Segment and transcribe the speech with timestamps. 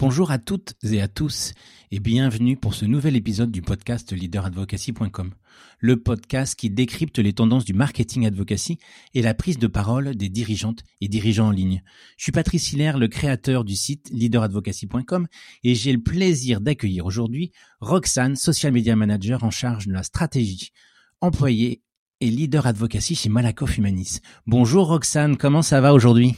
[0.00, 1.52] Bonjour à toutes et à tous
[1.90, 5.34] et bienvenue pour ce nouvel épisode du podcast leaderadvocacy.com,
[5.78, 8.78] le podcast qui décrypte les tendances du marketing advocacy
[9.12, 11.82] et la prise de parole des dirigeantes et dirigeants en ligne.
[12.16, 15.28] Je suis Patrice Hiller, le créateur du site leaderadvocacy.com
[15.64, 20.72] et j'ai le plaisir d'accueillir aujourd'hui Roxane, social media manager en charge de la stratégie
[21.20, 21.82] employée
[22.22, 24.20] et leader advocacy chez Malakoff Humanis.
[24.46, 26.36] Bonjour Roxane, comment ça va aujourd'hui?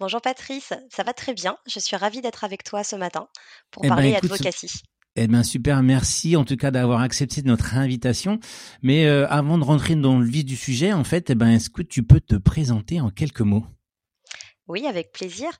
[0.00, 1.56] Bonjour Patrice, ça va très bien.
[1.66, 3.28] Je suis ravie d'être avec toi ce matin
[3.70, 4.82] pour eh ben, parler advocacy.
[5.16, 8.40] Eh bien super, merci en tout cas d'avoir accepté notre invitation.
[8.82, 11.70] Mais euh, avant de rentrer dans le vif du sujet, en fait, eh ben, est-ce
[11.70, 13.64] que tu peux te présenter en quelques mots?
[14.66, 15.50] Oui, avec plaisir.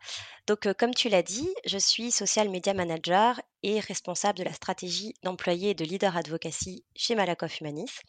[0.48, 4.52] Donc, euh, comme tu l'as dit, je suis social media manager et responsable de la
[4.52, 8.00] stratégie d'employés et de leader advocacy chez Malakoff Humanis.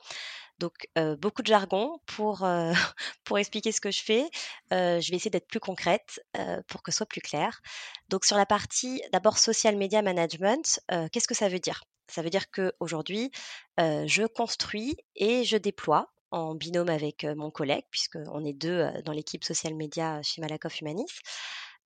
[0.59, 0.87] Donc,
[1.19, 2.47] beaucoup de jargon pour,
[3.23, 4.29] pour expliquer ce que je fais.
[4.71, 6.21] je vais essayer d'être plus concrète
[6.67, 7.61] pour que ce soit plus clair.
[8.09, 10.79] Donc, sur la partie d'abord social media management,
[11.11, 11.84] qu'est-ce que ça veut dire?
[12.07, 13.31] Ça veut dire qu'aujourd'hui,
[13.77, 19.43] je construis et je déploie en binôme avec mon collègue, puisqu'on est deux dans l'équipe
[19.43, 21.21] social media chez Malakoff Humanis,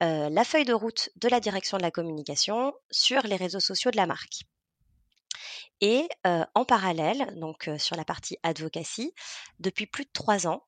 [0.01, 3.97] la feuille de route de la direction de la communication sur les réseaux sociaux de
[3.97, 4.41] la marque.
[5.81, 6.07] Et
[6.55, 9.13] en parallèle, donc sur la partie advocacy,
[9.59, 10.65] depuis plus de trois ans,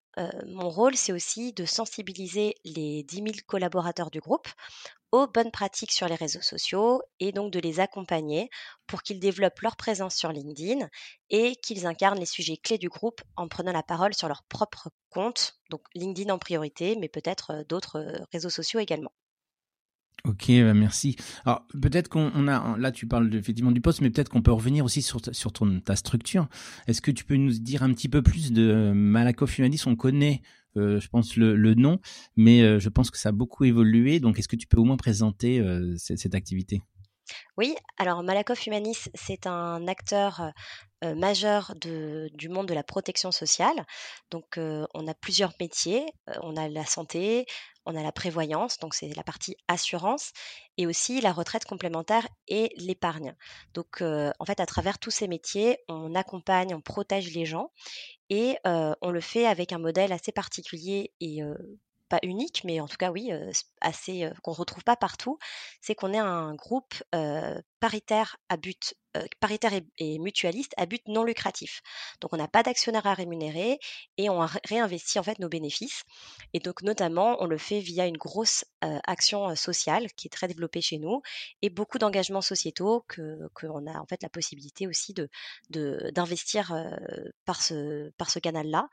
[0.48, 4.48] mon rôle, c'est aussi de sensibiliser les 10 000 collaborateurs du groupe
[5.12, 8.50] aux bonnes pratiques sur les réseaux sociaux et donc de les accompagner
[8.88, 10.88] pour qu'ils développent leur présence sur LinkedIn
[11.30, 14.90] et qu'ils incarnent les sujets clés du groupe en prenant la parole sur leur propre
[15.10, 19.12] compte, donc LinkedIn en priorité, mais peut-être d'autres réseaux sociaux également.
[20.24, 21.16] Ok, bah, merci.
[21.46, 24.86] Alors peut-être qu'on a là tu parles effectivement du poste, mais peut-être qu'on peut revenir
[24.86, 26.48] aussi sur ta, sur ton ta structure.
[26.88, 29.96] Est-ce que tu peux nous dire un petit peu plus de euh, Malakoff Humanis On
[29.96, 30.44] connaît,
[30.78, 32.00] euh, je pense le, le, nom,
[32.36, 34.20] mais euh, je pense que ça a beaucoup évolué.
[34.20, 35.64] Donc est-ce que tu peux au moins présenter
[35.98, 36.84] cette, cette, activité?
[37.58, 40.52] Oui, alors Malakoff Humanis, c'est un acteur
[41.02, 43.86] majeur de, du monde de la protection sociale.
[44.30, 46.06] Donc, on a plusieurs métiers.
[46.42, 47.46] on a la santé,
[47.86, 50.32] on a la prévoyance, donc c'est la partie assurance,
[50.78, 53.36] et aussi la retraite complémentaire et l'épargne.
[53.74, 57.72] Donc, en fait, à travers tous ces métiers, on accompagne, on protège les gens,
[58.30, 61.42] et on le fait avec un modèle assez particulier et
[62.24, 63.32] unique, mais en tout cas oui,
[63.82, 65.38] assez qu'on retrouve pas partout,
[65.82, 66.94] c'est qu'on est un groupe
[67.80, 68.96] paritaire à but
[69.40, 71.82] paritaire et, mutualiste à but non lucratif.
[72.22, 73.80] Donc on n'a pas d'actionnaire à rémunérer
[74.18, 76.04] et on réinvestit en fait nos bénéfices.
[76.54, 80.82] Et donc notamment on le fait via une grosse action sociale qui est très développée
[80.82, 81.22] chez nous
[81.62, 85.30] et beaucoup d'engagements sociétaux que qu'on a en fait la possibilité aussi de
[86.14, 86.74] d'investir
[87.46, 88.88] par ce canal là.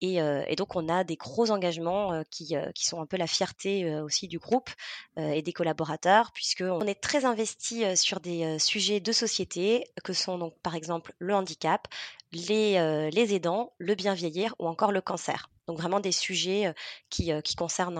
[0.00, 4.28] Et, donc, on a des gros engagements qui, qui, sont un peu la fierté aussi
[4.28, 4.70] du groupe
[5.16, 10.54] et des collaborateurs, puisqu'on est très investi sur des sujets de société, que sont donc
[10.62, 11.88] par exemple le handicap,
[12.32, 15.50] les, les aidants, le bien vieillir ou encore le cancer.
[15.66, 16.72] Donc vraiment des sujets
[17.10, 17.98] qui, qui concernent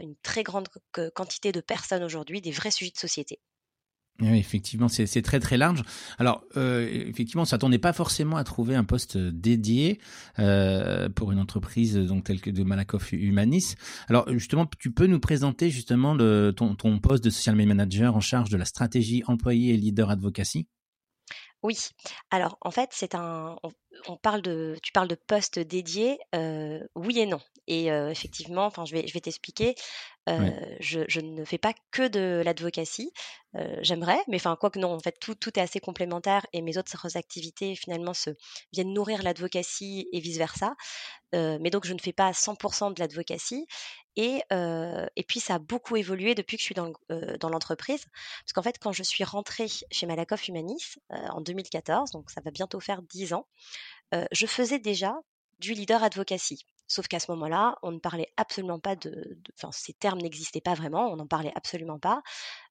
[0.00, 0.68] une très grande
[1.14, 3.40] quantité de personnes aujourd'hui, des vrais sujets de société.
[4.20, 5.82] Oui, effectivement, c'est très très large.
[6.18, 9.98] Alors, euh, effectivement, on s'attendait pas forcément à trouver un poste dédié
[10.38, 13.76] euh, pour une entreprise donc telle que de Malakoff Humanis.
[14.08, 16.16] Alors, justement, tu peux nous présenter justement
[16.52, 20.10] ton, ton poste de social media manager en charge de la stratégie employé et leader
[20.10, 20.66] advocacy?
[21.62, 21.76] Oui.
[22.30, 23.56] Alors, en fait, c'est un.
[24.06, 24.76] On, parle de.
[24.82, 26.18] Tu parles de poste dédié.
[26.34, 27.40] Euh, oui et non.
[27.66, 29.76] Et effectivement, enfin, je vais t'expliquer.
[30.80, 33.12] Je, je, ne fais pas que de l'advocacy.
[33.80, 37.16] J'aimerais, mais enfin, quoi que non, en fait, tout, est assez complémentaire et mes autres
[37.16, 38.30] activités finalement se
[38.72, 40.74] viennent nourrir l'advocacy et vice versa.
[41.32, 43.66] mais donc, je ne fais pas 100% de l'advocacy.
[44.16, 44.42] Et,
[45.26, 46.92] puis, ça a beaucoup évolué depuis que je suis dans,
[47.40, 48.04] dans l'entreprise.
[48.44, 52.50] Parce qu'en fait, quand je suis rentrée chez Malakoff Humanis en 2014, donc ça va
[52.50, 53.46] bientôt faire 10 ans,
[54.32, 55.16] je faisais déjà
[55.60, 56.64] du leader advocacy.
[56.90, 59.38] Sauf qu'à ce moment-là, on ne parlait absolument pas de.
[59.54, 62.20] Enfin, ces termes n'existaient pas vraiment, on n'en parlait absolument pas.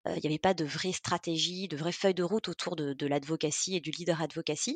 [0.08, 3.08] Il n'y avait pas de vraie stratégie, de vraie feuille de route autour de, de
[3.08, 4.76] l'advocacy et du leader advocacy.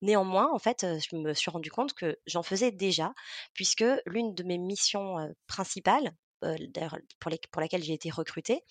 [0.00, 3.12] Néanmoins, en fait, je me suis rendu compte que j'en faisais déjà,
[3.52, 8.62] puisque l'une de mes missions principales, pour, pour, laquelle j'ai été recrutée,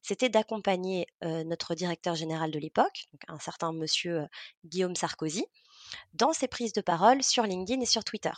[0.00, 4.26] c'était d'accompagner notre directeur général de l'époque, un certain monsieur
[4.64, 5.44] Guillaume Sarkozy,
[6.14, 8.32] dans ses prises de parole sur LinkedIn et sur Twitter.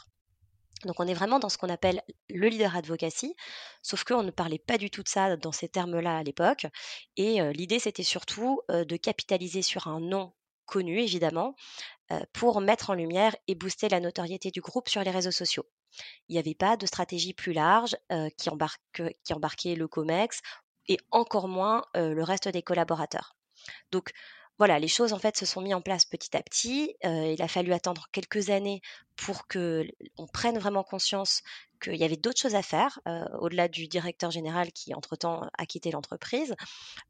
[0.84, 3.34] Donc on est vraiment dans ce qu'on appelle le leader advocacy,
[3.82, 6.66] sauf qu'on ne parlait pas du tout de ça dans ces termes-là à l'époque.
[7.16, 10.32] Et l'idée, c'était surtout de capitaliser sur un nom
[10.66, 11.54] connu, évidemment,
[12.32, 15.66] pour mettre en lumière et booster la notoriété du groupe sur les réseaux sociaux.
[16.28, 17.96] Il n'y avait pas de stratégie plus large
[18.36, 18.50] qui,
[19.24, 20.42] qui embarquait le COMEX
[20.86, 23.34] et encore moins le reste des collaborateurs.
[23.90, 24.12] Donc
[24.58, 26.94] voilà, les choses en fait se sont mises en place petit à petit.
[27.02, 28.80] il a fallu attendre quelques années
[29.16, 31.42] pour que on prenne vraiment conscience
[31.80, 33.00] qu'il y avait d'autres choses à faire,
[33.40, 36.54] au-delà du directeur général qui entre-temps a quitté l'entreprise.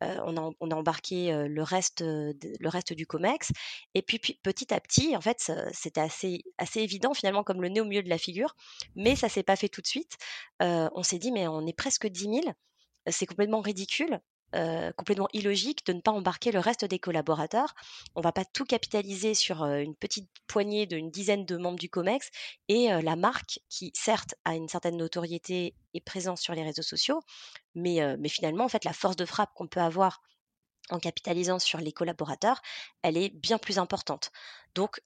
[0.00, 3.50] on, a, embarqué le, reste, le reste du COMEX.
[3.94, 7.80] Et puis, petit à petit, en fait, c'était assez, assez évident finalement comme le nez
[7.80, 8.54] au milieu de la figure,
[8.94, 10.16] mais ça s'est pas fait tout de suite.
[10.60, 12.40] on s'est dit, mais on est presque 10 000
[13.10, 14.20] c'est complètement ridicule.
[14.96, 17.74] Complètement illogique de ne pas embarquer le reste des collaborateurs.
[18.14, 22.30] On va pas tout capitaliser sur une petite poignée d'une dizaine de membres du COMEX
[22.68, 27.20] et la marque qui certes a une certaine notoriété et présence sur les réseaux sociaux,
[27.74, 30.22] mais, mais finalement en fait la force de frappe qu'on peut avoir
[30.90, 32.62] en capitalisant sur les collaborateurs,
[33.02, 34.30] elle est bien plus importante.
[34.74, 35.00] Donc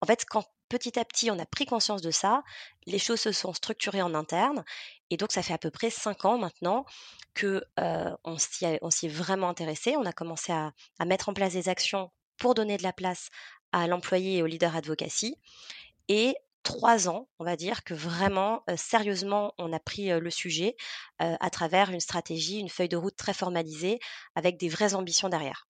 [0.00, 2.42] en fait, quand petit à petit on a pris conscience de ça,
[2.86, 4.64] les choses se sont structurées en interne,
[5.10, 6.84] et donc ça fait à peu près cinq ans maintenant
[7.34, 7.62] que
[8.24, 9.96] on s'y est vraiment intéressé.
[9.96, 10.72] On a commencé à,
[11.04, 13.30] mettre en place des actions pour donner de la place
[13.72, 15.36] à l'employé et au leader advocacy,
[16.08, 20.76] et trois ans, on va dire, que vraiment, sérieusement, on a pris le sujet
[21.18, 24.00] à travers une stratégie, une feuille de route très formalisée,
[24.34, 25.68] avec des vraies ambitions derrière.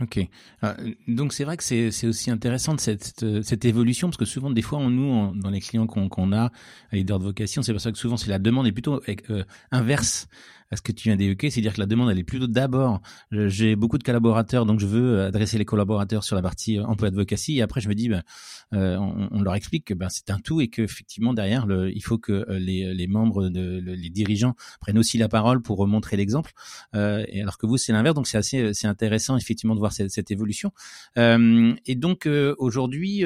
[0.00, 0.20] Ok.
[0.62, 4.50] Ah, donc c'est vrai que c'est aussi intéressant de cette, cette, évolution parce que souvent
[4.50, 7.80] des fois on nous dans les clients qu'on a à leader de vocation c'est pour
[7.80, 10.28] ça que souvent c'est la demande est plutôt euh, inverse
[10.72, 13.76] à ce que tu viens d'évoquer, c'est-à-dire que la demande elle est plutôt d'abord j'ai
[13.76, 17.58] beaucoup de collaborateurs donc je veux adresser les collaborateurs sur la partie euh, emploi advocacy
[17.58, 18.22] et après je me dis ben,
[18.72, 22.18] euh, on, leur explique que ben, c'est un tout et que effectivement derrière il faut
[22.18, 26.52] que euh, les, membres de les dirigeants prennent aussi la parole pour montrer l'exemple.
[26.94, 29.92] Euh, et alors que vous c'est l'inverse donc c'est assez c'est intéressant effectivement de voir
[29.92, 30.72] cette, évolution.
[31.18, 33.24] Euh, et donc euh, aujourd'hui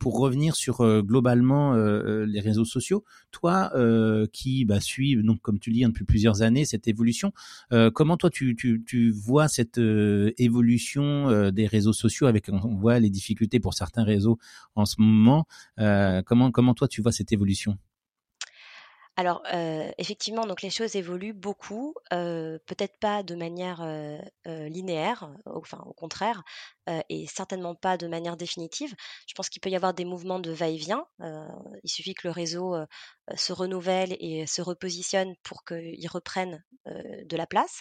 [0.00, 3.72] pour revenir sur globalement les réseaux sociaux toi
[4.32, 7.32] qui bah, suis donc comme tu dis hein, depuis plusieurs années, cette évolution.
[7.72, 12.74] Euh, comment toi tu, tu, vois cette euh, évolution euh, des réseaux sociaux avec on
[12.74, 14.38] voit les difficultés pour certains réseaux
[14.74, 15.46] en ce moment.
[16.26, 17.78] comment comment toi tu vois cette évolution?
[19.16, 19.42] Alors,
[19.98, 23.86] effectivement, donc les choses évoluent beaucoup, peut-être pas de manière,
[24.44, 26.42] linéaire, enfin au contraire,
[27.08, 28.94] et certainement pas de manière définitive.
[29.28, 32.76] Je pense qu'il peut y avoir des mouvements de va-et-vient, il suffit que le réseau,
[33.36, 37.80] se renouvelle et se repositionne pour qu'il reprenne, de la place.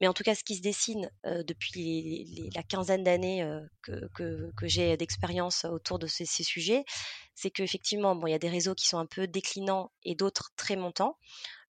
[0.00, 3.46] Mais en tout cas, ce qui se dessine depuis la quinzaine d'années
[3.82, 6.84] que, j'ai d'expérience autour de ces, sujets,
[7.40, 10.50] c'est qu'effectivement, bon, il y a des réseaux qui sont un peu déclinants et d'autres
[10.56, 11.16] très montants.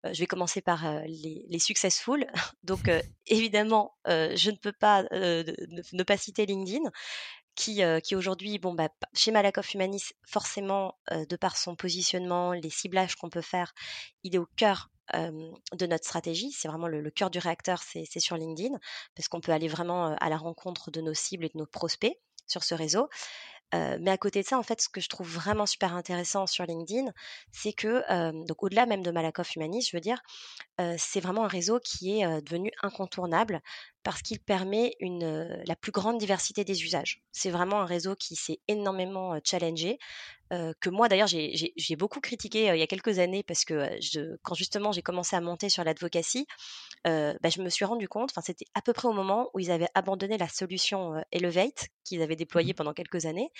[0.03, 2.27] je vais commencer par les, successful.
[2.63, 2.89] Donc,
[3.27, 6.89] évidemment, je ne peux pas ne, pas citer LinkedIn,
[7.55, 13.15] qui, qui aujourd'hui, bon, bah, chez Malakoff Humanis, forcément, de par son positionnement, les ciblages
[13.15, 13.73] qu'on peut faire,
[14.23, 16.51] il est au cœur de notre stratégie.
[16.51, 18.77] C'est vraiment le, cœur du réacteur, c'est sur LinkedIn,
[19.15, 22.17] parce qu'on peut aller vraiment à la rencontre de nos cibles et de nos prospects
[22.47, 23.09] sur ce réseau.
[23.73, 26.65] Mais à côté de ça, en fait, ce que je trouve vraiment super intéressant sur
[26.65, 27.11] LinkedIn,
[27.51, 28.01] c'est que,
[28.47, 30.21] donc au-delà même de Malakoff Humanis, je veux dire,
[30.97, 33.61] c'est vraiment un réseau qui est devenu incontournable
[34.03, 37.21] parce qu'il permet une, la plus grande diversité des usages.
[37.31, 39.99] C'est vraiment un réseau qui s'est énormément challengé,
[40.49, 44.53] que moi d'ailleurs j'ai beaucoup critiqué il y a quelques années parce que je, quand
[44.53, 46.45] justement j'ai commencé à monter sur l'advocacy,
[47.05, 49.87] bah, je me suis rendu compte, c'était à peu près au moment où ils avaient
[49.95, 53.51] abandonné la solution Elevate qu'ils avaient déployée mmh pendant quelques années,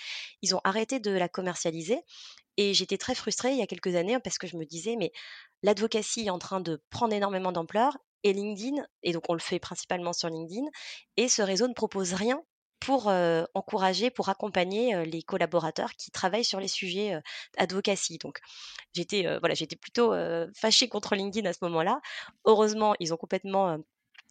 [0.42, 2.00] ils ont arrêté de la commercialiser
[2.56, 5.12] et j'étais très frustrée il y a quelques années parce que je me disais mais
[5.62, 9.58] l'advocacy est en train de prendre énormément d'ampleur et LinkedIn, et donc on le fait
[9.58, 10.66] principalement sur LinkedIn,
[11.16, 12.40] et ce réseau ne propose rien
[12.78, 13.12] pour
[13.54, 17.20] encourager, pour accompagner les collaborateurs qui travaillent sur les sujets
[17.56, 18.18] advocacy.
[18.18, 18.38] Donc
[18.92, 20.12] j'étais voilà, j'étais plutôt
[20.56, 22.00] fâchée contre LinkedIn à ce moment-là.
[22.44, 23.78] Heureusement, ils ont complètement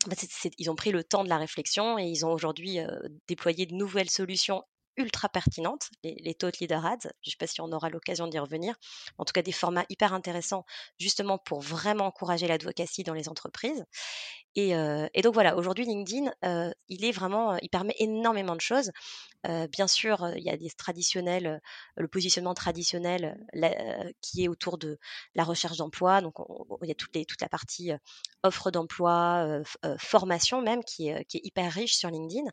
[0.07, 0.15] bah,
[0.57, 2.79] ils ont pris le temps de la réflexion et ils ont aujourd'hui
[3.27, 4.63] déployé de nouvelles solutions
[4.97, 7.09] ultra pertinentes, les, les Leader Ads.
[7.21, 8.75] Je ne sais pas si on aura l'occasion d'y revenir.
[9.17, 10.65] En tout cas, des formats hyper intéressants
[10.99, 13.85] justement pour vraiment encourager l'advocacy dans les entreprises.
[14.55, 14.73] Et,
[15.21, 16.31] donc voilà, aujourd'hui LinkedIn,
[16.89, 18.91] il est vraiment, il permet énormément de choses.
[19.71, 21.61] bien sûr, il y a des traditionnels,
[21.95, 23.37] le positionnement traditionnel
[24.21, 24.99] qui est autour de
[25.35, 26.21] la recherche d'emploi.
[26.21, 26.35] Donc
[26.81, 27.91] il y a toute, toute la partie
[28.43, 29.61] offre d'emploi,
[29.97, 32.49] formation même qui est, qui est hyper riche sur LinkedIn.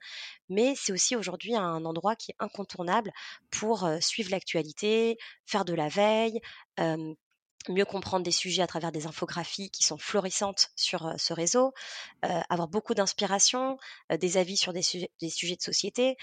[0.49, 3.11] Mais c'est aussi aujourd'hui un endroit qui est incontournable
[3.51, 6.41] pour suivre l'actualité, faire de la veille
[7.69, 11.73] mieux comprendre des sujets à travers des infographies qui sont florissantes sur ce réseau,
[12.23, 13.79] avoir beaucoup d'inspiration,
[14.11, 16.17] des avis sur des, sujets, de société,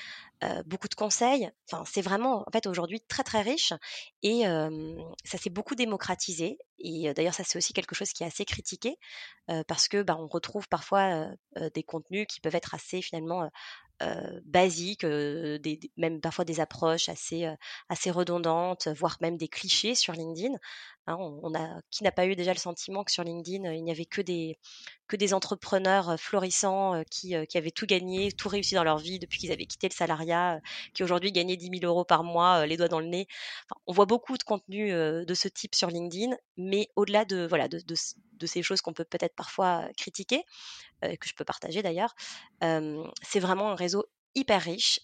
[0.66, 1.50] beaucoup de conseils.
[1.70, 3.74] Enfin, c'est vraiment en fait aujourd'hui très très riche
[4.24, 4.44] et
[5.24, 6.58] ça s'est beaucoup démocratisé.
[6.80, 8.98] Et d'ailleurs, ça c'est aussi quelque chose qui est assez critiqué
[9.68, 11.28] parce que bah, on retrouve parfois
[11.74, 13.50] des contenus qui peuvent être assez finalement
[14.44, 17.48] basiques, des, même parfois des approches assez,
[17.90, 20.56] assez redondantes, voire même des clichés sur LinkedIn.
[21.08, 23.92] Hein, on, a, qui n'a pas eu déjà le sentiment que sur LinkedIn, il n'y
[23.92, 24.58] avait que des,
[25.08, 29.40] que des entrepreneurs florissants qui, qui, avaient tout gagné, tout réussi dans leur vie depuis
[29.40, 30.60] qu'ils avaient quitté le salariat,
[30.94, 33.28] qui aujourd'hui gagnaient 10 000 euros par mois, les doigts dans le nez.
[33.86, 37.80] on voit beaucoup de contenu de ce type sur LinkedIn, mais au-delà de, voilà, de,
[37.80, 37.96] de,
[38.46, 40.44] ces choses qu'on peut peut-être parfois critiquer,
[41.02, 42.16] que je peux partager d'ailleurs,
[42.62, 45.00] c'est vraiment un réseau hyper riche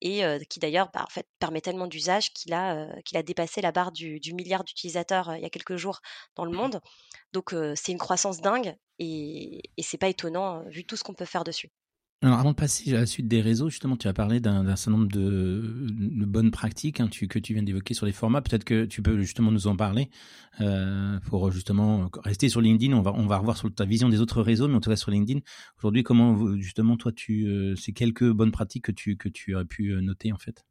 [0.00, 3.72] et qui d'ailleurs bah, en fait, permet tellement d'usage qu'il a, qu'il a dépassé la
[3.72, 6.00] barre du, milliard d'utilisateurs il y a quelques jours
[6.36, 6.80] dans le mmh monde.
[7.32, 11.24] Donc c'est une croissance dingue et, et c'est pas étonnant vu tout ce qu'on peut
[11.24, 11.70] faire dessus.
[12.24, 14.92] Alors, avant de passer à la suite des réseaux, justement, tu as parlé d'un certain
[14.92, 18.40] nombre de, bonnes pratiques hein, que tu viens d'évoquer sur les formats.
[18.40, 20.08] Peut-être que tu peux justement nous en parler
[20.60, 22.96] euh, pour justement rester sur LinkedIn.
[22.96, 24.94] On va, on va revoir sur ta vision des autres réseaux, mais en tout cas
[24.94, 25.40] sur LinkedIn.
[25.78, 29.64] Aujourd'hui, comment justement toi, tu, euh, c'est quelques bonnes pratiques que tu, que tu aurais
[29.64, 30.64] pu euh, noter en fait?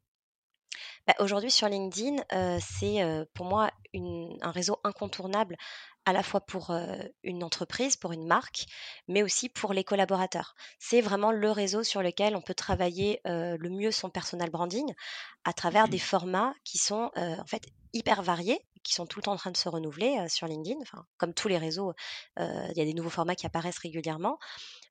[1.06, 2.22] Bah, Aujourd'hui, sur LinkedIn,
[2.60, 5.56] c'est pour moi un réseau incontournable
[6.04, 6.74] à la fois pour
[7.22, 8.64] une entreprise, pour une marque,
[9.08, 10.54] mais aussi pour les collaborateurs.
[10.78, 14.92] C'est vraiment le réseau sur lequel on peut travailler le mieux son personal branding
[15.44, 19.32] à travers des formats qui sont en fait hyper variés, qui sont tout le temps
[19.32, 20.80] en train de se renouveler sur LinkedIn.
[21.18, 21.92] Comme tous les réseaux,
[22.38, 24.38] il y a des nouveaux formats qui apparaissent régulièrement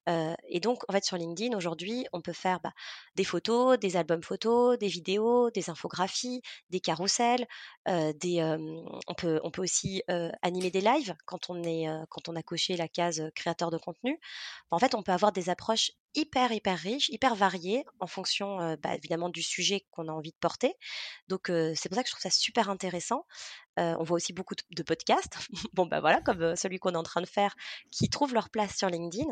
[0.06, 2.72] et donc, en fait, sur LinkedIn, aujourd'hui, on peut faire bah,
[3.14, 7.46] des photos, des albums photos, des vidéos, des infographies, des carousels.
[7.86, 10.02] on, peut, on peut aussi
[10.42, 14.18] animer des lives quand on, est, quand on a coché la case créateur de contenu.
[14.70, 18.94] En fait, on peut avoir des approches hyper, hyper riches, hyper variées en fonction, bah,
[18.94, 20.74] évidemment, du sujet qu'on a envie de porter.
[21.28, 23.26] Donc, c'est pour ça que je trouve ça super intéressant.
[23.76, 25.38] on voit aussi beaucoup de, podcasts,
[25.72, 27.54] bon bah voilà, comme celui qu'on est en train de faire,
[27.90, 29.30] qui trouvent leur place sur LinkedIn.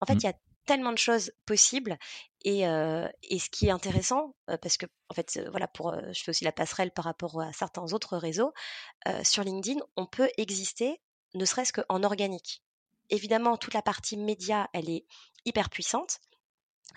[0.00, 0.20] En fait, mmh.
[0.20, 0.34] il y a
[0.64, 1.98] tellement de choses possibles
[2.44, 6.44] et, et ce qui est intéressant, parce que en fait, voilà, pour, je fais aussi
[6.44, 8.52] la passerelle par rapport à certains autres réseaux,
[9.22, 11.00] sur LinkedIn, on peut exister
[11.34, 12.62] ne serait-ce qu'en organique.
[13.12, 15.04] Évidemment, toute la partie média, elle est
[15.44, 16.18] hyper puissante,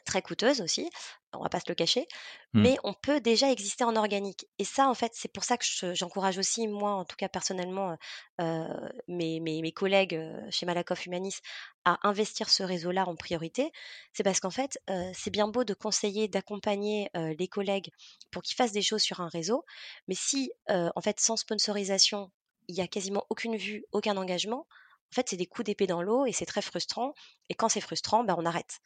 [0.06, 0.90] très coûteuse aussi,
[1.34, 2.08] on va pas se le cacher,
[2.54, 2.62] mmh.
[2.62, 4.48] mais on peut déjà exister en organique.
[4.60, 7.98] Et ça, en fait, c'est pour ça que j'encourage aussi, moi, en tout cas personnellement,
[8.40, 10.18] mes, mes, collègues
[10.52, 11.40] chez Malakoff Humanis
[11.84, 13.74] à investir ce réseau-là en priorité.
[14.14, 14.80] C'est parce qu'en fait,
[15.14, 17.92] c'est bien beau de conseiller, d'accompagner les collègues
[18.32, 19.66] pour qu'ils fassent des choses sur un réseau,
[20.08, 22.32] mais si, en fait, sans sponsorisation,
[22.68, 24.85] il y a quasiment aucune vue, aucun engagement, en
[25.16, 27.14] fait, c'est des coups d'épée dans l'eau et c'est très frustrant.
[27.50, 28.80] Et quand c'est frustrant, ben, on arrête.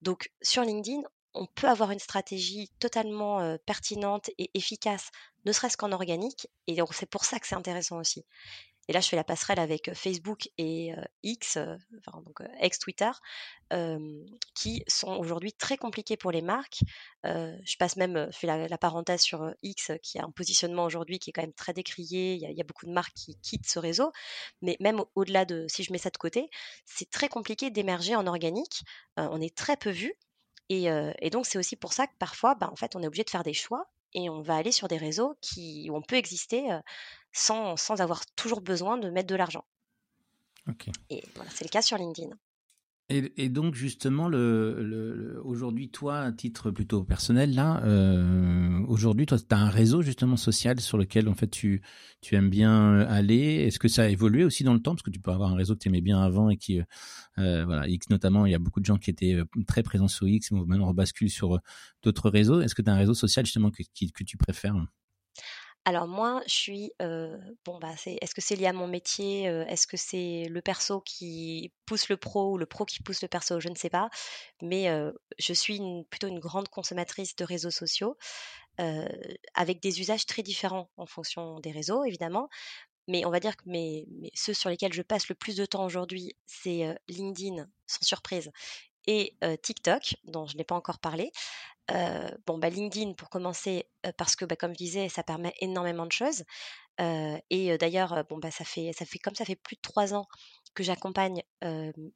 [0.00, 1.02] Donc, sur LinkedIn,
[1.34, 5.10] on peut avoir une stratégie totalement pertinente et efficace,
[5.44, 6.48] ne serait-ce qu'en organique.
[6.66, 8.24] Et c'est pour ça que c'est intéressant aussi.
[8.88, 13.10] Et là, je fais la passerelle avec Facebook et X, enfin, donc ex-Twitter,
[14.54, 16.80] qui sont aujourd'hui très compliqués pour les marques.
[17.24, 21.30] je passe même, je fais la, parenthèse sur X, qui a un positionnement aujourd'hui qui
[21.30, 22.34] est quand même très décrié.
[22.34, 24.10] Il y, a, beaucoup de marques qui quittent ce réseau.
[24.62, 26.50] Mais même au-delà de, si je mets ça de côté,
[26.84, 28.82] c'est très compliqué d'émerger en organique.
[29.16, 30.14] on est très peu vu.
[30.68, 33.30] Et, donc, c'est aussi pour ça que parfois, bah, en fait, on est obligé de
[33.30, 36.68] faire des choix et on va aller sur des réseaux qui, où on peut exister
[37.32, 39.64] sans, sans avoir toujours besoin de mettre de l'argent.
[41.10, 42.36] Et voilà, c'est le cas sur LinkedIn.
[43.08, 49.44] Et, donc justement, le, aujourd'hui, toi, à titre plutôt personnel, là, euh, aujourd'hui, toi, tu
[49.50, 51.82] as un réseau justement social sur lequel en fait tu,
[52.22, 53.66] tu aimes bien aller.
[53.66, 54.92] Est-ce que ça a évolué aussi dans le temps?
[54.92, 56.80] Parce que tu peux avoir un réseau que tu aimais bien avant et qui,
[57.38, 60.08] euh, voilà, X notamment, il y a beaucoup de gens qui étaient euh, très présents
[60.08, 61.58] sur X, mais maintenant on rebascule sur
[62.02, 62.62] d'autres réseaux.
[62.62, 64.74] Est-ce que tu as un réseau social justement que, que tu préfères?
[65.84, 69.96] Alors moi, je suis bon bah est-ce que c'est lié à mon métier Est-ce que
[69.96, 73.68] c'est le perso qui pousse le pro ou le pro qui pousse le perso Je
[73.68, 74.08] ne sais pas.
[74.62, 74.86] Mais
[75.38, 78.16] je suis plutôt une grande consommatrice de réseaux sociaux
[79.54, 82.48] avec des usages très différents en fonction des réseaux, évidemment.
[83.08, 83.64] Mais on va dire que
[84.34, 88.50] ceux sur lesquels je passe le plus de temps aujourd'hui, c'est LinkedIn, sans surprise,
[89.06, 91.32] et TikTok, dont je n'ai pas encore parlé.
[92.58, 96.44] bah, LinkedIn pour commencer, parce que, bah, comme je disais, ça permet énormément de choses.
[96.98, 100.26] et d'ailleurs, bon, bah, ça fait, ça fait comme ça fait plus de trois ans
[100.74, 101.42] que j'accompagne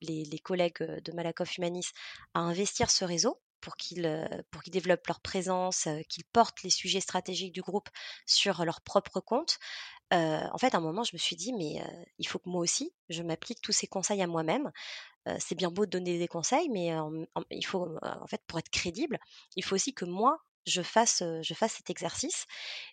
[0.00, 1.88] les, collègues de Malakoff Humanis
[2.35, 7.00] à investir ce réseau pour qu'ils pour qu'ils développent leur présence, qu'ils portent les sujets
[7.00, 7.88] stratégiques du groupe
[8.25, 9.59] sur leur propre compte.
[10.13, 11.83] En fait, à un moment, je me suis dit: «Mais
[12.19, 14.71] il faut que moi aussi, je m'applique tous ces conseils à moi-même».
[15.39, 16.91] c'est bien beau de donner des conseils, mais
[17.51, 19.19] il faut, en fait, pour être crédible,
[19.57, 22.47] il faut aussi que moi, je fasse, je fasse cet exercice.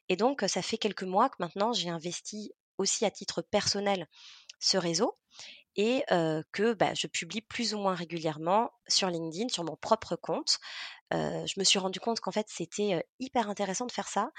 [0.10, 4.08] Et donc, ça fait quelques mois que maintenant, j'ai investi aussi à titre personnel
[4.60, 5.18] ce réseau
[5.76, 6.04] et
[6.52, 10.60] que bah, je publie plus ou moins régulièrement sur LinkedIn, sur mon propre compte.
[11.12, 14.32] je me suis rendu compte qu'en fait, c'était hyper intéressant de faire ça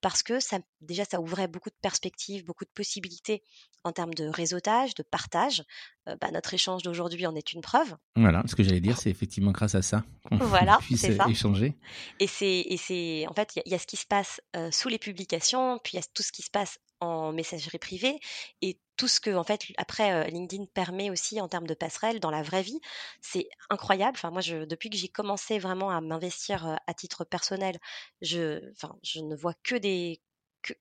[0.00, 3.42] parce que ça, déjà, ça ouvrait beaucoup de perspectives, beaucoup de possibilités
[3.84, 5.62] en termes de réseautage, de partage.
[6.06, 7.94] Bah, notre échange d'aujourd'hui en est une preuve.
[8.16, 11.76] Voilà, ce que j'allais dire, c'est effectivement grâce à ça qu'on voilà, puisse échanger.
[12.18, 15.78] Et c'est, en fait, il y, y, a ce qui se passe sous les publications,
[15.82, 18.20] puis il y a tout ce qui se passe en messagerie privée
[18.62, 22.30] et tout ce que en fait après LinkedIn permet aussi en termes de passerelle dans
[22.30, 22.78] la vraie vie,
[23.20, 24.12] c'est incroyable.
[24.14, 27.80] Enfin moi je, depuis que j'ai commencé vraiment à m'investir à titre personnel,
[28.20, 30.20] je enfin je ne vois que des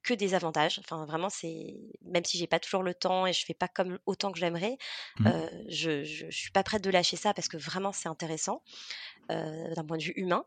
[0.03, 0.77] que, des avantages.
[0.77, 1.73] Enfin, vraiment, c'est
[2.03, 4.77] même si j'ai pas toujours le temps et je fais pas comme autant que j'aimerais,
[5.17, 5.31] mmh.
[5.69, 8.61] je, je, suis pas prête de lâcher ça parce que vraiment c'est intéressant
[9.29, 10.45] d'un point de vue humain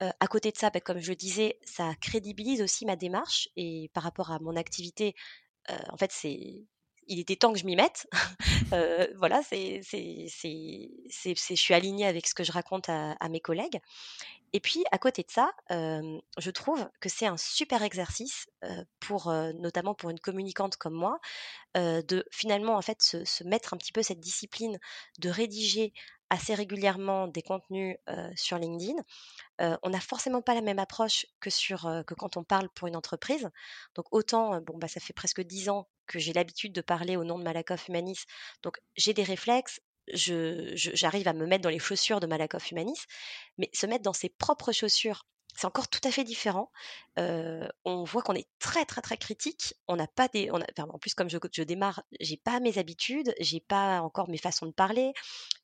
[0.00, 3.90] à côté de ça, bah, comme je le disais, ça crédibilise aussi ma démarche et
[3.94, 5.14] par rapport à mon activité,
[5.68, 6.66] en fait, c'est
[7.08, 8.08] il était temps que je m'y mette.
[9.16, 13.80] voilà, c'est, c'est, c'est, je suis alignée avec ce que je raconte à, mes collègues.
[14.52, 18.46] Et puis, à côté de ça, je trouve que c'est un super exercice
[19.00, 21.18] pour, notamment pour une communicante comme moi,
[21.74, 24.78] de finalement en fait se, mettre un petit peu cette discipline
[25.18, 25.92] de rédiger
[26.30, 27.96] assez régulièrement des contenus
[28.36, 29.02] sur LinkedIn.
[29.58, 32.96] on n'a forcément pas la même approche que, sur, que quand on parle pour une
[32.96, 33.48] entreprise.
[33.94, 37.24] Donc autant, bon, bah, ça fait presque dix ans que j'ai l'habitude de parler au
[37.24, 38.24] nom de Malakoff Humanis.
[38.62, 39.80] Donc j'ai des réflexes,
[40.14, 43.06] j'arrive à me mettre dans les chaussures de Malakoff Humanis,
[43.58, 45.24] mais se mettre dans ses propres chaussures
[45.54, 46.70] c'est encore tout à fait différent.
[47.16, 49.74] on voit qu'on est très très très critique.
[49.88, 53.34] On n'a pas des, on en plus comme je, je démarre, j'ai pas mes habitudes,
[53.40, 55.12] j'ai pas encore mes façons de parler.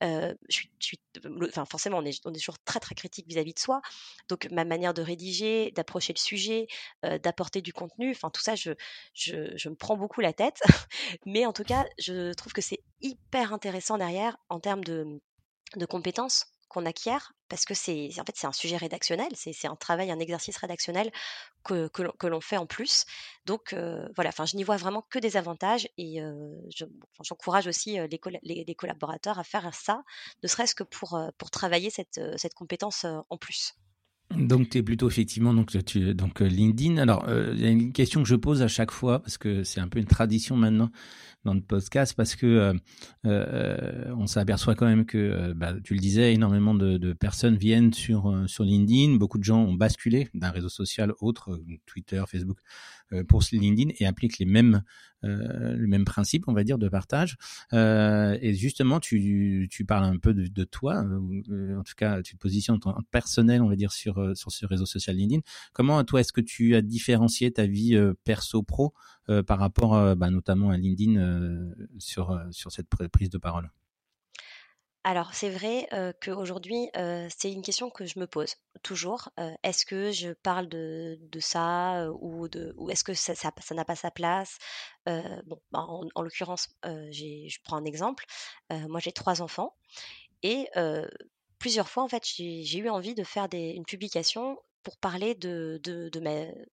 [0.01, 3.81] enfin forcément on est, on toujours très très critique vis-à-vis de soi.
[4.27, 6.67] Donc ma manière de rédiger, d'approcher le sujet,
[7.03, 8.71] d'apporter du contenu, enfin tout ça, je,
[9.69, 10.61] me prends beaucoup la tête.
[11.25, 15.21] Mais en tout cas, je trouve que c'est hyper intéressant derrière en termes de
[15.87, 20.11] compétences qu'on acquiert parce que c'est en fait c'est un sujet rédactionnel, c'est un travail,
[20.11, 21.11] un exercice rédactionnel
[21.63, 23.05] que, que l'on fait en plus.
[23.45, 23.75] Donc
[24.15, 26.21] voilà, enfin je n'y vois vraiment que des avantages et
[27.21, 30.03] j'encourage aussi les, les, collaborateurs à faire ça,
[30.43, 33.75] ne serait-ce que pour, pour travailler cette, cette compétence en plus.
[34.31, 35.75] Donc tu es plutôt effectivement donc
[36.13, 36.97] donc LinkedIn.
[36.97, 39.79] Alors il y a une question que je pose à chaque fois parce que c'est
[39.79, 40.89] un peu une tradition maintenant
[41.45, 42.73] dans le podcast parce que euh,
[43.25, 47.93] euh, on s'aperçoit quand même que, euh, bah, tu le disais, énormément de, personnes viennent
[47.93, 48.25] sur
[48.59, 49.15] LinkedIn.
[49.15, 52.57] Beaucoup de gens ont basculé d'un réseau social autre, Twitter, Facebook,
[53.27, 54.81] pour LinkedIn et appliquent les mêmes
[55.23, 57.37] le même principe, on va dire, de partage.
[57.73, 62.39] et justement, tu, tu parles un peu de, de toi, en tout cas, tu te
[62.39, 65.41] positionnes en personnel, on va dire, sur sur ce réseau social LinkedIn.
[65.73, 68.93] Comment toi, est-ce que tu as différencié ta vie perso pro
[69.29, 73.71] euh, par rapport euh, bah, notamment à LinkedIn euh, sur, sur cette prise de parole?
[75.05, 75.87] Alors c'est vrai
[76.19, 76.89] qu'aujourd'hui,
[77.29, 79.29] c'est une question que je me pose toujours.
[79.63, 82.47] est-ce que je parle de, ça ou,
[82.89, 84.57] est-ce que ça n'a pas sa place
[85.05, 88.25] bah, en, en l'occurrence, je prends un exemple.
[88.71, 89.75] moi j'ai trois enfants
[90.41, 90.67] et
[91.59, 96.09] plusieurs fois en fait j'ai eu envie de faire une publication pour parler de, de,
[96.09, 96.21] de,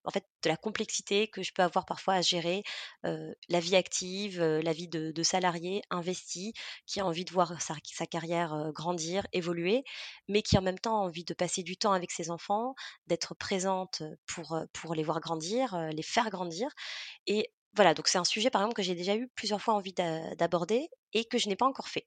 [0.05, 2.62] en fait, de la complexité que je peux avoir parfois à gérer
[3.03, 6.53] la vie active, la vie de, de, salarié investi,
[6.87, 9.83] qui a envie de voir sa, sa carrière grandir, évoluer,
[10.29, 12.75] mais qui en même temps a envie de passer du temps avec ses enfants,
[13.09, 16.68] d'être présente pour, pour les voir grandir, les faire grandir.
[17.27, 19.94] Et voilà, donc c'est un sujet par exemple que j'ai déjà eu plusieurs fois envie
[19.94, 22.07] d'aborder et que je n'ai pas encore fait.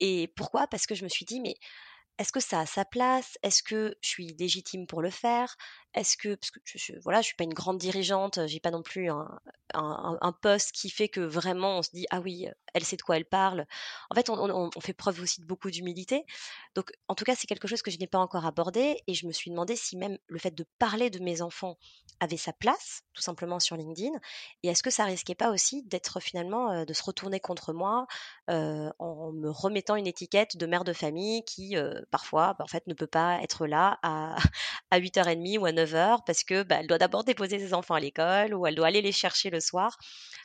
[0.00, 0.66] Et pourquoi?
[0.66, 1.54] Parce que je me suis dit, mais
[2.20, 3.36] est-ce que ça a sa place?
[3.42, 5.56] Est-ce que je suis légitime pour le faire?
[5.94, 8.82] Est-ce que parce que je, voilà, je suis pas une grande dirigeante, j'ai pas non
[8.82, 13.02] plus un, poste qui fait que vraiment on se dit ah oui, elle sait de
[13.02, 13.66] quoi elle parle.
[14.10, 16.24] En fait, on, fait preuve aussi de beaucoup d'humilité.
[16.76, 19.26] Donc, en tout cas, c'est quelque chose que je n'ai pas encore abordé et je
[19.26, 21.76] me suis demandé si même le fait de parler de mes enfants
[22.20, 24.12] avait sa place, tout simplement sur LinkedIn.
[24.62, 28.06] Et est-ce que ça risquait pas aussi d'être finalement de se retourner contre moi
[28.48, 31.74] en me remettant une étiquette de mère de famille qui
[32.10, 34.36] parfois, bah, en fait, ne peut pas être là à,
[34.90, 35.79] à 8h30 ou à 9h
[36.26, 39.02] parce que bah, elle doit d'abord déposer ses enfants à l'école ou elle doit aller
[39.02, 39.98] les chercher le soir.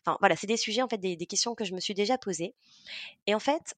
[0.05, 2.55] Enfin, voilà, c'est des sujets, en fait, des, questions que je me suis déjà posées.
[3.27, 3.75] Et en fait,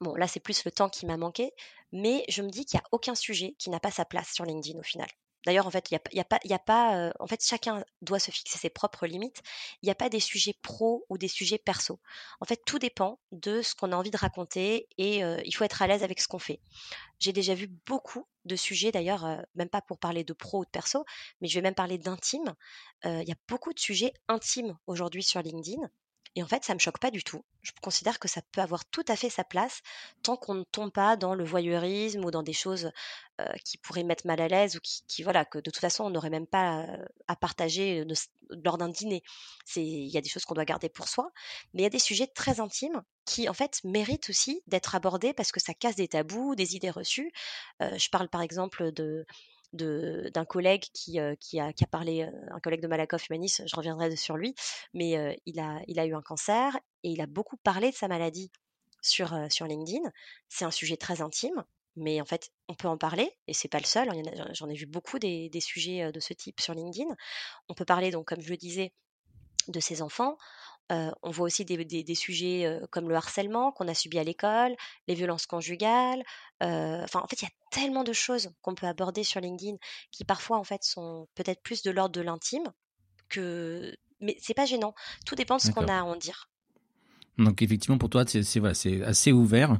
[0.00, 1.52] bon, là, c'est plus le temps qui m'a manqué,
[1.92, 4.44] mais je me dis qu'il n'y a aucun sujet qui n'a pas sa place sur
[4.44, 5.08] LinkedIn au final.
[5.46, 8.18] D'ailleurs, en fait, il y a, a, pas, y a pas en fait, chacun doit
[8.18, 9.42] se fixer ses propres limites.
[9.80, 12.00] Il n'y a pas des sujets pro ou des sujets perso.
[12.40, 15.82] En fait, tout dépend de ce qu'on a envie de raconter et il faut être
[15.82, 16.58] à l'aise avec ce qu'on fait.
[17.20, 20.64] J'ai déjà vu beaucoup de sujets, d'ailleurs, euh, même pas pour parler de pro ou
[20.64, 21.04] de perso,
[21.40, 22.54] mais je vais même parler d'intime.
[23.04, 25.88] Il y a beaucoup de sujets intimes aujourd'hui sur LinkedIn
[26.36, 27.42] et en fait, ça me choque pas du tout.
[27.62, 29.80] Je considère que ça peut avoir tout à fait sa place
[30.22, 32.92] tant qu'on ne tombe pas dans le voyeurisme ou dans des choses
[33.64, 36.30] qui pourraient mettre mal à l'aise ou qui, voilà, que de toute façon on n'aurait
[36.30, 36.86] même pas
[37.26, 38.04] à partager
[38.64, 39.22] lors d'un dîner.
[39.76, 41.30] Il y a des choses qu'on doit garder pour soi,
[41.72, 45.32] mais il y a des sujets très intimes qui en fait méritent aussi d'être abordés
[45.32, 47.32] parce que ça casse des tabous, des idées reçues.
[47.80, 49.26] je parle par exemple de
[49.76, 54.14] d'un collègue qui, qui, a, qui, a, parlé, un collègue de Malakoff Humanis, je reviendrai
[54.16, 54.54] sur lui,
[54.94, 58.08] mais il, a, il a eu un cancer et il a beaucoup parlé de sa
[58.08, 58.50] maladie
[59.02, 60.10] sur, sur LinkedIn.
[60.48, 61.64] C'est un sujet très intime,
[61.96, 64.08] mais en fait, on peut en parler, et c'est pas le seul.
[64.52, 67.08] J'en ai vu beaucoup des, des, sujets de ce type sur LinkedIn.
[67.68, 68.92] On peut parler, donc, comme je le disais,
[69.68, 70.36] de ses enfants
[70.90, 74.76] on voit aussi des, sujets comme le harcèlement qu'on a subi à l'école,
[75.08, 76.22] les violences conjugales.
[76.60, 79.76] enfin, en fait, il y a tellement de choses qu'on peut aborder sur LinkedIn
[80.10, 82.72] qui parfois, en fait, sont peut-être plus de l'ordre de l'intime
[83.28, 83.94] que.
[84.20, 84.94] Mais c'est pas gênant.
[85.26, 86.48] Tout dépend de ce qu'on a à en dire.
[87.38, 89.78] Donc effectivement pour toi c'est voilà, c'est assez ouvert.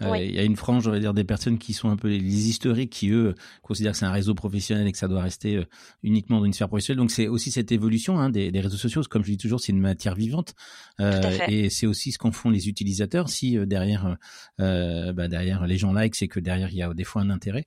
[0.00, 2.08] Euh, il y a une frange on va dire des personnes qui sont un peu
[2.08, 5.56] les, historiques qui eux considèrent que c'est un réseau professionnel et que ça doit rester
[5.56, 5.64] euh,
[6.02, 6.98] uniquement dans une sphère professionnelle.
[6.98, 9.02] Donc c'est aussi cette évolution hein, des, des, réseaux sociaux.
[9.08, 10.54] Comme je dis toujours c'est une matière vivante
[11.00, 13.28] euh, et c'est aussi ce qu'en font les utilisateurs.
[13.28, 14.16] Si euh, derrière
[14.60, 17.30] euh, bah, derrière les gens like c'est que derrière il y a des fois un
[17.30, 17.66] intérêt.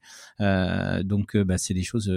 [1.04, 2.12] donc bah, c'est des choses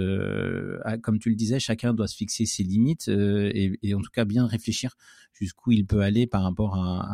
[1.03, 4.25] comme tu le disais chacun doit se fixer ses limites et, et en tout cas
[4.25, 4.95] bien réfléchir
[5.33, 7.10] jusqu'où il peut aller par rapport à,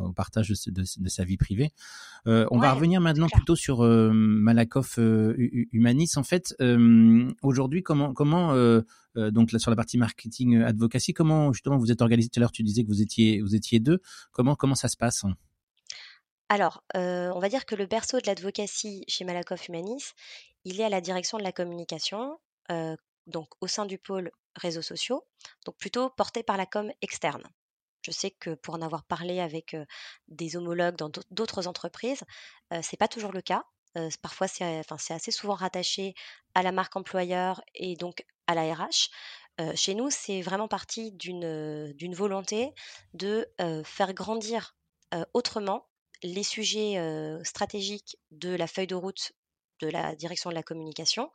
[0.00, 1.72] au partage de, sa vie privée.
[2.26, 5.34] Euh, on va revenir maintenant plutôt sur euh, Malakoff euh,
[5.72, 6.12] Humanis.
[6.16, 6.54] En fait,
[7.42, 8.54] aujourd'hui, comment, comment
[9.16, 12.28] donc là, sur la partie marketing advocacy, comment justement vous êtes organisé?
[12.28, 14.00] Tout à l'heure, tu disais que vous étiez, vous étiez deux.
[14.32, 15.24] Comment, comment ça se passe?
[16.48, 20.12] Alors, on va dire que le berceau de l'advocacy chez Malakoff Humanis,
[20.64, 22.38] il est à la direction de la communication,
[23.26, 25.24] donc au sein du pôle réseaux sociaux,
[25.64, 27.42] donc plutôt porté par la com externe.
[28.04, 29.74] Je sais que pour en avoir parlé avec
[30.28, 32.22] des homologues dans d'autres entreprises,
[32.82, 33.64] c'est pas toujours le cas.
[34.22, 36.14] parfois, c'est assez souvent rattaché
[36.54, 39.08] à la marque employeur et donc à la RH.
[39.74, 42.74] chez nous, c'est vraiment parti d'une volonté
[43.14, 43.48] de
[43.84, 44.76] faire grandir
[45.32, 45.88] autrement
[46.22, 46.98] les sujets
[47.42, 49.32] stratégiques de la feuille de route
[49.80, 51.30] de la direction de la communication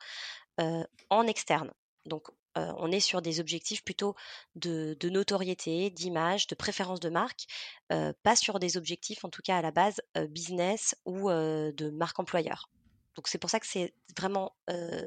[0.58, 1.72] en externe.
[2.06, 4.14] Donc, on est sur des objectifs plutôt
[4.54, 7.46] de, notoriété, d'image, de préférence de marque,
[7.88, 12.70] pas sur des objectifs, en tout cas à la base, business ou de marque employeur.
[13.16, 14.54] Donc c'est pour ça que c'est vraiment,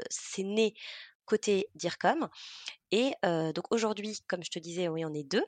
[0.09, 0.73] c'est né
[1.25, 2.29] côté DIRCOM.
[2.91, 5.45] Et donc aujourd'hui, comme je te disais, oui, on est deux.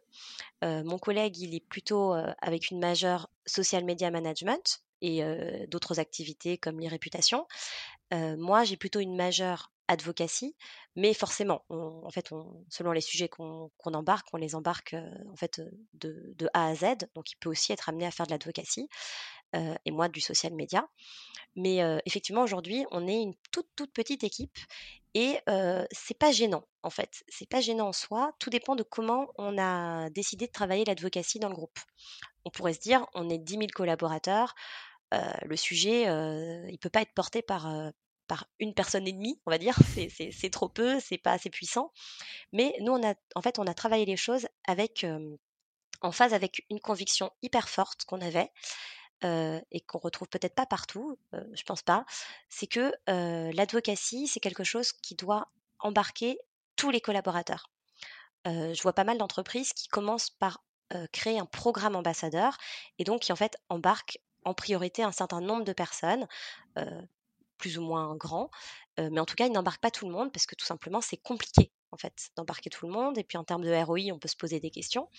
[0.62, 5.22] mon collègue, il est plutôt avec une majeure social media management et
[5.68, 7.46] d'autres activités comme les réputations.
[8.12, 10.56] moi, j'ai plutôt une majeure advocacy,
[10.96, 12.30] mais forcément, en fait,
[12.70, 14.96] selon les sujets qu'on embarque, on les embarque
[15.32, 15.62] en fait
[15.94, 17.08] de, A à Z.
[17.14, 18.90] Donc, il peut aussi être amené à faire de l'advocacy
[19.54, 20.88] et moi du social media.
[21.56, 24.58] Mais effectivement, aujourd'hui, on est une toute toute petite équipe
[25.14, 25.40] et
[25.92, 27.24] c'est pas gênant en fait.
[27.30, 28.34] C'est pas gênant en soi.
[28.40, 31.80] Tout dépend de comment on a décidé de travailler l'advocacy dans le groupe.
[32.44, 34.56] On pourrait se dire, on est 10 000 collaborateurs.
[35.12, 36.04] le sujet,
[36.70, 37.68] il peut pas être porté par,
[38.28, 39.78] par une personne et demie, on va dire.
[40.32, 41.92] C'est trop peu, c'est pas assez puissant.
[42.52, 45.06] Mais nous, on a, en fait, on a travaillé les choses avec,
[46.02, 48.52] en phase avec une conviction hyper forte qu'on avait.
[49.24, 52.06] et qu'on retrouve peut-être pas partout, je pense pas,
[52.50, 55.48] c'est que l'advocacy, c'est quelque chose qui doit
[55.80, 56.38] embarquer
[56.76, 57.70] tous les collaborateurs.
[58.46, 60.64] je vois pas mal d'entreprises qui commencent par
[61.12, 62.58] créer un programme ambassadeur
[63.00, 66.28] et donc qui en fait embarquent en priorité un certain nombre de personnes,
[67.58, 68.50] plus ou moins grand.
[68.98, 71.18] mais en tout cas, il n'embarque pas tout le monde parce que tout simplement, c'est
[71.18, 73.18] compliqué en fait d'embarquer tout le monde.
[73.18, 75.10] Et puis en termes de ROI, on peut se poser des questions.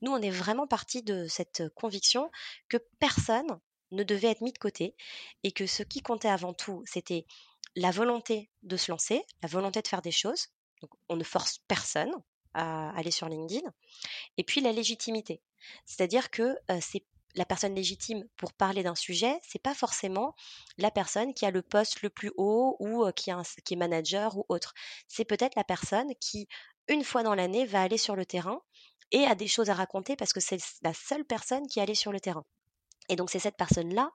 [0.00, 2.30] Nous, on est vraiment parti de cette conviction
[2.68, 3.58] que personne
[3.90, 4.96] ne devait être mis de côté
[5.42, 7.26] et que ce qui comptait avant tout, c'était
[7.76, 10.48] la volonté de se lancer, la volonté de faire des choses.
[11.08, 12.12] On ne force personne
[12.54, 13.66] à aller sur LinkedIn.
[14.36, 15.40] Et puis la légitimité.
[15.86, 20.34] C'est-à-dire que c'est la personne légitime pour parler d'un sujet, c'est pas forcément
[20.78, 24.74] la personne qui a le poste le plus haut ou qui, est manager ou autre.
[25.08, 26.48] C'est peut-être la personne qui,
[26.88, 28.60] une fois dans l'année, va aller sur le terrain
[29.10, 31.94] et a des choses à raconter parce que c'est la seule personne qui est allée
[31.94, 32.44] sur le terrain.
[33.08, 34.10] Et donc c'est cette personne-là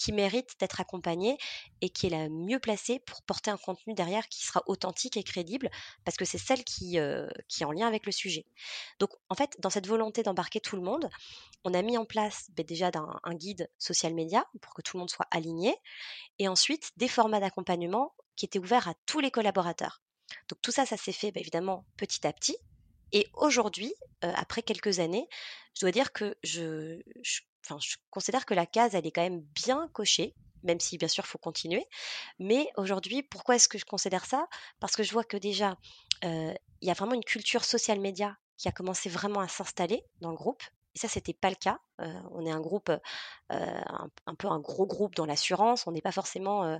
[0.00, 1.36] qui mérite d'être accompagnée
[1.82, 5.22] et qui est la mieux placée pour porter un contenu derrière qui sera authentique et
[5.22, 5.70] crédible,
[6.06, 7.28] parce que c'est celle qui, euh,
[7.60, 8.46] est en lien avec le sujet.
[8.98, 11.10] Donc, en fait, dans cette volonté d'embarquer tout le monde,
[11.64, 15.00] on a mis en place ben, déjà un, guide social média pour que tout le
[15.00, 15.76] monde soit aligné,
[16.38, 20.00] et ensuite des formats d'accompagnement qui étaient ouverts à tous les collaborateurs.
[20.48, 22.56] Donc tout ça, ça s'est fait ben, évidemment petit à petit.
[23.12, 25.28] Et aujourd'hui, après quelques années,
[25.74, 27.40] je dois dire que je, je
[28.10, 31.28] considère que la case, elle est quand même bien cochée même si bien sûr il
[31.28, 31.86] faut continuer.
[32.38, 34.46] Mais aujourd'hui, pourquoi est-ce que je considère ça?
[34.78, 35.78] Parce que je vois que déjà,
[36.22, 40.30] il y a vraiment une culture social média qui a commencé vraiment à s'installer dans
[40.30, 40.62] le groupe.
[40.94, 41.78] Et ça, c'était pas le cas.
[41.98, 42.90] on est un groupe,
[43.48, 45.86] un, peu un gros groupe dans l'assurance.
[45.86, 46.78] On n'est pas forcément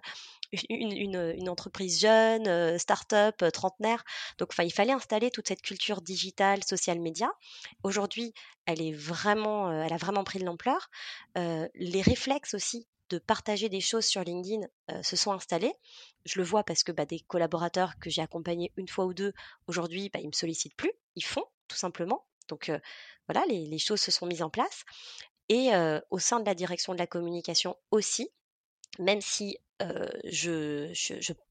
[0.68, 4.02] une, entreprise jeune, start-up, trentenaire.
[4.38, 7.30] Donc, il fallait installer toute cette culture digitale, social média.
[7.82, 8.34] Aujourd'hui,
[8.66, 10.90] elle est vraiment, elle a vraiment pris de l'ampleur.
[11.36, 14.66] les réflexes aussi de partager des choses sur LinkedIn
[15.02, 15.74] se sont installés.
[16.24, 19.32] Je le vois parce que bah, des collaborateurs que j'ai accompagnés une fois ou deux,
[19.66, 22.24] aujourd'hui, bah, ils me sollicitent plus, ils font tout simplement.
[22.50, 22.70] Donc
[23.26, 24.84] voilà, les, choses se sont mises en place.
[25.48, 25.70] Et
[26.10, 28.30] au sein de la direction de la communication aussi,
[28.98, 29.56] même si
[30.24, 30.92] je,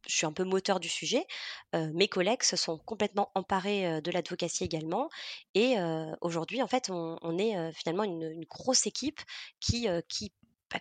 [0.07, 1.25] suis un peu moteur du sujet,
[1.73, 5.09] mes collègues se sont complètement emparés de l'advocatie également.
[5.53, 5.75] Et
[6.21, 9.19] aujourd'hui, en fait, on, est finalement une, grosse équipe
[9.59, 10.31] qui, qui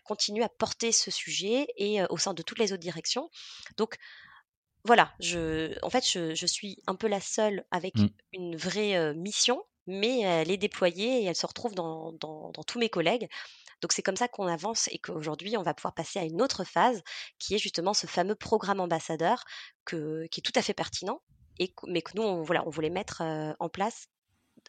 [0.04, 3.30] continue à porter ce sujet et au sein de toutes les autres directions.
[3.76, 3.96] Donc
[4.84, 8.08] voilà, je, en fait, je, suis un peu la seule avec mmh.
[8.32, 12.12] une vraie mission, mais elle est déployée et elle se retrouve dans,
[12.66, 13.28] tous mes collègues.
[13.80, 16.64] Donc c'est comme ça qu'on avance et qu'aujourd'hui on va pouvoir passer à une autre
[16.64, 17.02] phase
[17.38, 19.44] qui est justement ce fameux programme ambassadeur
[19.86, 21.20] qui est tout à fait pertinent,
[21.58, 23.22] et, mais que nous on, on voulait mettre
[23.58, 24.08] en place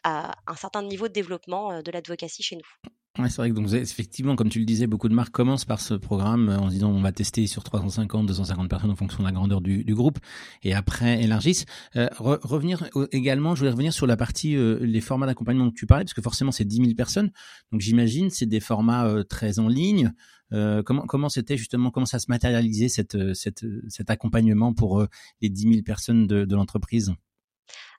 [0.04, 2.90] à un certain niveau de développement de l'advocacy chez nous.
[3.20, 5.80] Ouais, c'est vrai que donc effectivement, comme tu le disais, beaucoup de marques commencent par
[5.80, 9.18] ce programme euh, en se disant on va tester sur 350, 250 personnes en fonction
[9.18, 10.18] de la grandeur du, groupe,
[10.62, 11.66] et après élargissent.
[11.96, 15.86] Euh, revenir également, je voulais revenir sur la partie euh, les formats d'accompagnement dont tu
[15.86, 17.30] parlais, parce que forcément c'est 10 000 personnes,
[17.72, 20.12] donc j'imagine c'est des formats très en ligne.
[20.50, 25.04] comment comment c'était justement comment ça se matérialisait cette, cet accompagnement pour
[25.42, 27.12] les 10 000 personnes de, de l'entreprise?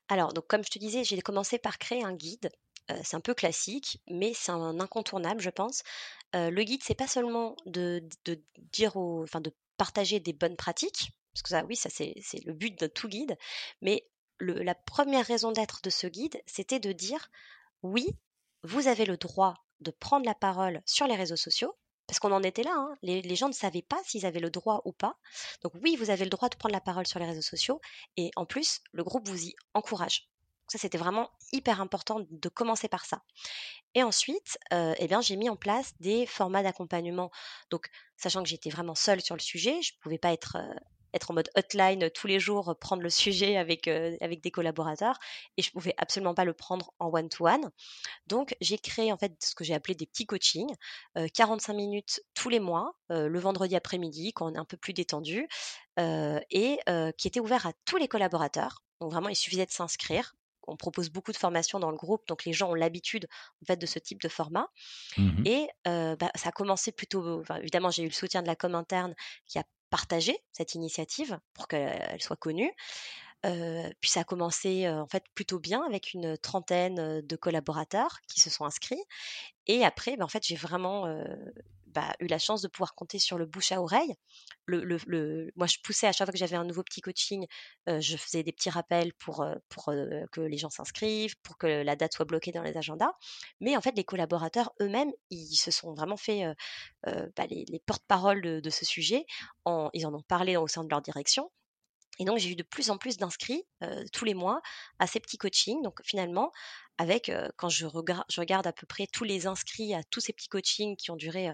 [0.09, 2.49] Alors donc comme je te disais, j'ai commencé par créer un guide
[3.03, 5.83] c'est un peu classique, mais c'est un incontournable, je pense.
[6.33, 8.03] le guide, c'est pas seulement de,
[8.71, 12.15] dire de partager des bonnes pratiques, parce que ça, oui, ça c'est
[12.45, 13.37] le but de tout guide.
[13.81, 14.05] Mais
[14.39, 17.29] la première raison d'être de ce guide, c'était de dire
[17.83, 18.07] oui,
[18.63, 21.75] vous avez le droit de prendre la parole sur les réseaux sociaux,
[22.07, 22.95] parce qu'on en était là, hein.
[23.01, 25.17] les, les, gens ne savaient pas s'ils avaient le droit ou pas.
[25.63, 27.79] Donc oui, vous avez le droit de prendre la parole sur les réseaux sociaux,
[28.17, 30.29] et en plus, le groupe vous y encourage.
[30.71, 33.23] Ça, c'était vraiment hyper important de commencer par ça.
[33.93, 37.29] Et ensuite, eh bien, j'ai mis en place des formats d'accompagnement.
[37.71, 40.55] Donc, sachant que j'étais vraiment seule sur le sujet, je ne pouvais pas être,
[41.13, 45.19] être en mode hotline tous les jours, prendre le sujet avec, avec des collaborateurs,
[45.57, 47.69] et je ne pouvais absolument pas le prendre en one-to-one.
[48.27, 50.73] Donc, j'ai créé en fait ce que j'ai appelé des petits coachings,
[51.33, 55.49] 45 minutes tous les mois, le vendredi après-midi, quand on est un peu plus détendu,
[55.97, 56.79] et
[57.17, 58.85] qui étaient ouverts à tous les collaborateurs.
[59.01, 60.33] Donc, vraiment, il suffisait de s'inscrire
[60.67, 63.27] on propose beaucoup de formations dans le groupe, donc les gens ont l'habitude
[63.61, 64.69] en fait de ce type de format.
[65.17, 67.43] Mmh et bah, ça a commencé plutôt.
[67.59, 71.67] évidemment, j'ai eu le soutien de la com interne qui a partagé cette initiative pour
[71.67, 72.71] qu'elle soit connue.
[73.43, 78.49] puis ça a commencé en fait plutôt bien avec une trentaine de collaborateurs qui se
[78.49, 79.03] sont inscrits.
[79.67, 81.07] Et après, bah, en fait, j'ai vraiment
[81.93, 84.15] bah, eu la chance de pouvoir compter sur le bouche à oreille.
[84.65, 87.45] Le, moi, je poussais à chaque fois que j'avais un nouveau petit coaching,
[87.87, 89.93] je faisais des petits rappels pour, pour
[90.31, 93.11] que les gens s'inscrivent, pour que la date soit bloquée dans les agendas.
[93.59, 96.45] Mais en fait, les collaborateurs eux-mêmes, ils se sont vraiment fait
[97.03, 99.25] bah, les, porte-parole de, de, ce sujet.
[99.65, 101.51] En, ils en ont parlé au sein de leur direction.
[102.19, 103.63] Et donc, j'ai eu de plus en plus d'inscrits
[104.13, 104.61] tous les mois
[104.99, 105.81] à ces petits coachings.
[105.81, 106.51] Donc, finalement,
[107.01, 107.87] avec, quand je,
[108.29, 111.15] je, regarde à peu près tous les inscrits à tous ces petits coachings qui ont
[111.15, 111.49] duré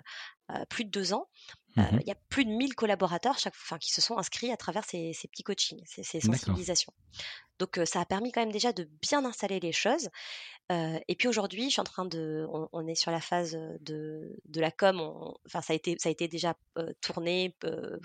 [0.69, 1.27] plus de deux ans,
[1.75, 4.57] mmh il y a plus de 1000 collaborateurs chaque, enfin, qui se sont inscrits à
[4.57, 6.91] travers ces, petits coachings, ces, ces sensibilisations.
[7.60, 10.10] Donc ça a permis quand même déjà de bien installer les choses.
[10.71, 14.62] et puis aujourd'hui, je suis en train de, on, est sur la phase de, de
[14.62, 14.99] la com.
[15.45, 16.55] enfin, ça a été, ça a été déjà
[17.01, 17.55] tourné,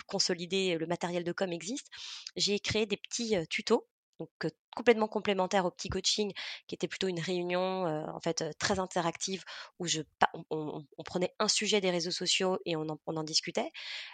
[0.06, 0.76] consolidé.
[0.78, 1.88] Le matériel de com existe.
[2.36, 3.86] J'ai créé des petits tutos
[4.18, 6.32] donc complètement complémentaire au petit coaching,
[6.66, 9.44] qui était plutôt une réunion en fait très interactive
[9.78, 10.02] où je,
[10.50, 13.70] on, prenait un sujet des réseaux sociaux et on en, discutait.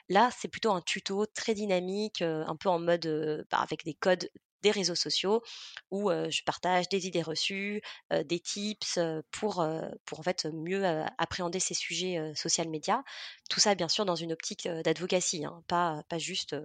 [0.08, 4.28] Là, c'est plutôt un tuto très dynamique, un peu en mode bah, avec des codes
[4.62, 5.42] des réseaux sociaux
[5.90, 7.80] où je partage des idées reçues,
[8.10, 8.98] des tips
[9.30, 9.66] pour,
[10.04, 10.84] pour en fait mieux
[11.18, 13.04] appréhender ces sujets social media.
[13.50, 16.56] Tout ça, bien sûr, dans une optique d'advocacy, hein, pas, pas juste.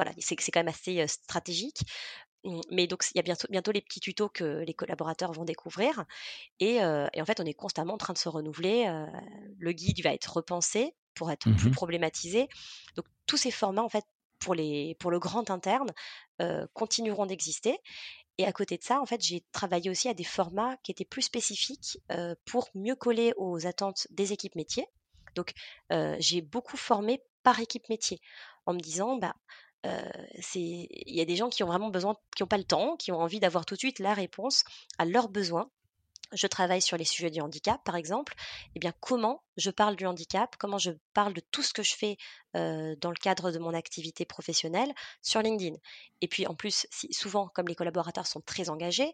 [0.00, 1.82] Voilà, c'est quand même assez stratégique.
[2.44, 5.44] Mmh, mais donc, il y a bientôt, bientôt les petits tutos que les collaborateurs vont
[5.44, 6.06] découvrir.
[6.58, 8.90] Et, et en fait, on est constamment en train de se renouveler.
[9.58, 12.48] le guide va être repensé pour être plus mmh problématisé.
[12.96, 14.06] Donc, tous ces formats, en fait,
[14.38, 15.90] pour, les, pour le grand interne,
[16.72, 17.78] continueront d'exister.
[18.38, 21.04] Et à côté de ça, en fait, j'ai travaillé aussi à des formats qui étaient
[21.04, 21.98] plus spécifiques
[22.46, 24.86] pour mieux coller aux attentes des équipes métiers.
[25.34, 25.52] Donc,
[25.90, 28.18] j'ai beaucoup formé par équipe métier
[28.66, 29.34] en me disant, bah,
[29.84, 33.12] il y a des gens qui ont vraiment besoin, qui n'ont pas le temps, qui
[33.12, 34.64] ont envie d'avoir tout de suite la réponse
[34.98, 35.70] à leurs besoins.
[36.32, 38.34] Je travaille sur les sujets du handicap, par exemple.
[38.76, 41.94] Eh bien, comment je parle du handicap Comment je parle de tout ce que je
[41.94, 42.18] fais
[42.54, 45.76] dans le cadre de mon activité professionnelle sur LinkedIn
[46.20, 49.12] Et puis, en plus, si, souvent, comme les collaborateurs sont très engagés,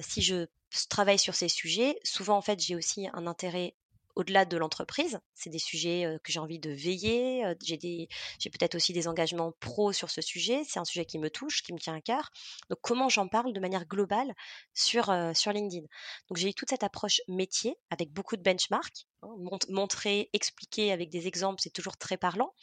[0.00, 0.46] si je
[0.88, 3.76] travaille sur ces sujets, souvent, en fait, j'ai aussi un intérêt
[4.14, 5.18] au-delà de l'entreprise.
[5.34, 7.44] C'est des sujets que j'ai envie de veiller.
[7.62, 8.08] J'ai,
[8.50, 10.62] peut-être aussi des engagements pro sur ce sujet.
[10.68, 12.30] C'est un sujet qui me touche, qui me tient à cœur.
[12.70, 14.34] Donc, comment j'en parle de manière globale
[14.74, 15.86] sur, sur LinkedIn?
[16.28, 19.06] Donc, j'ai eu toute cette approche métier avec beaucoup de benchmarks.
[19.22, 19.28] Hein,
[19.68, 22.54] montrer, expliquer avec des exemples, c'est toujours très parlant.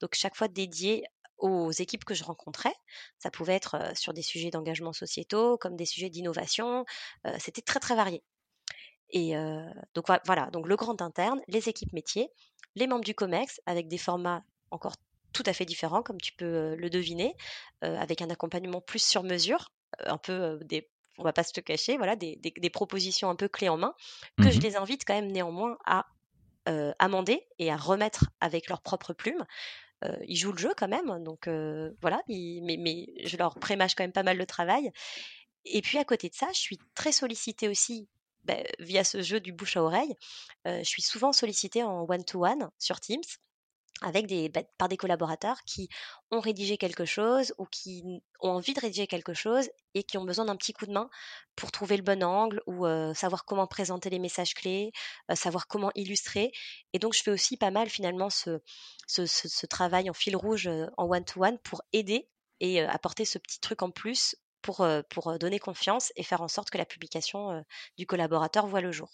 [0.00, 1.04] Donc, chaque fois dédié
[1.38, 2.74] aux équipes que je rencontrais.
[3.18, 6.84] Ça pouvait être sur des sujets d'engagement sociétaux, comme des sujets d'innovation.
[7.38, 8.22] C'était très, très varié.
[9.10, 9.34] Et
[9.94, 12.30] donc voilà, donc le grand interne, les équipes métiers,
[12.74, 14.96] les membres du COMEX avec des formats encore
[15.32, 17.36] tout à fait différents, comme tu peux le deviner,
[17.82, 19.70] avec un accompagnement plus sur mesure,
[20.04, 20.88] un peu des,
[21.18, 23.94] on va pas se le cacher, voilà, des, des, propositions un peu clés en main,
[24.38, 26.06] que je mmh les invite quand même néanmoins à
[26.98, 29.44] amender et à remettre avec leur propre plume.
[30.26, 31.48] ils jouent le jeu quand même, donc
[32.00, 34.90] voilà, mais, mais je leur prémâche quand même pas mal le travail.
[35.64, 38.08] Et puis à côté de ça, je suis très sollicitée aussi
[38.46, 40.14] bah, via ce jeu du bouche à oreille,
[40.64, 43.22] je suis souvent sollicitée en one-to-one sur Teams
[44.02, 45.88] avec des, bah, par des collaborateurs qui
[46.30, 48.02] ont rédigé quelque chose ou qui
[48.40, 51.08] ont envie de rédiger quelque chose et qui ont besoin d'un petit coup de main
[51.54, 54.92] pour trouver le bon angle ou savoir comment présenter les messages clés,
[55.34, 56.52] savoir comment illustrer.
[56.92, 58.60] Et donc, je fais aussi pas mal finalement ce,
[59.06, 62.28] ce, ce travail en fil rouge en one-to-one pour aider
[62.60, 66.78] et apporter ce petit truc en plus pour, donner confiance et faire en sorte que
[66.78, 67.64] la publication
[67.98, 69.10] du collaborateur voit le jour.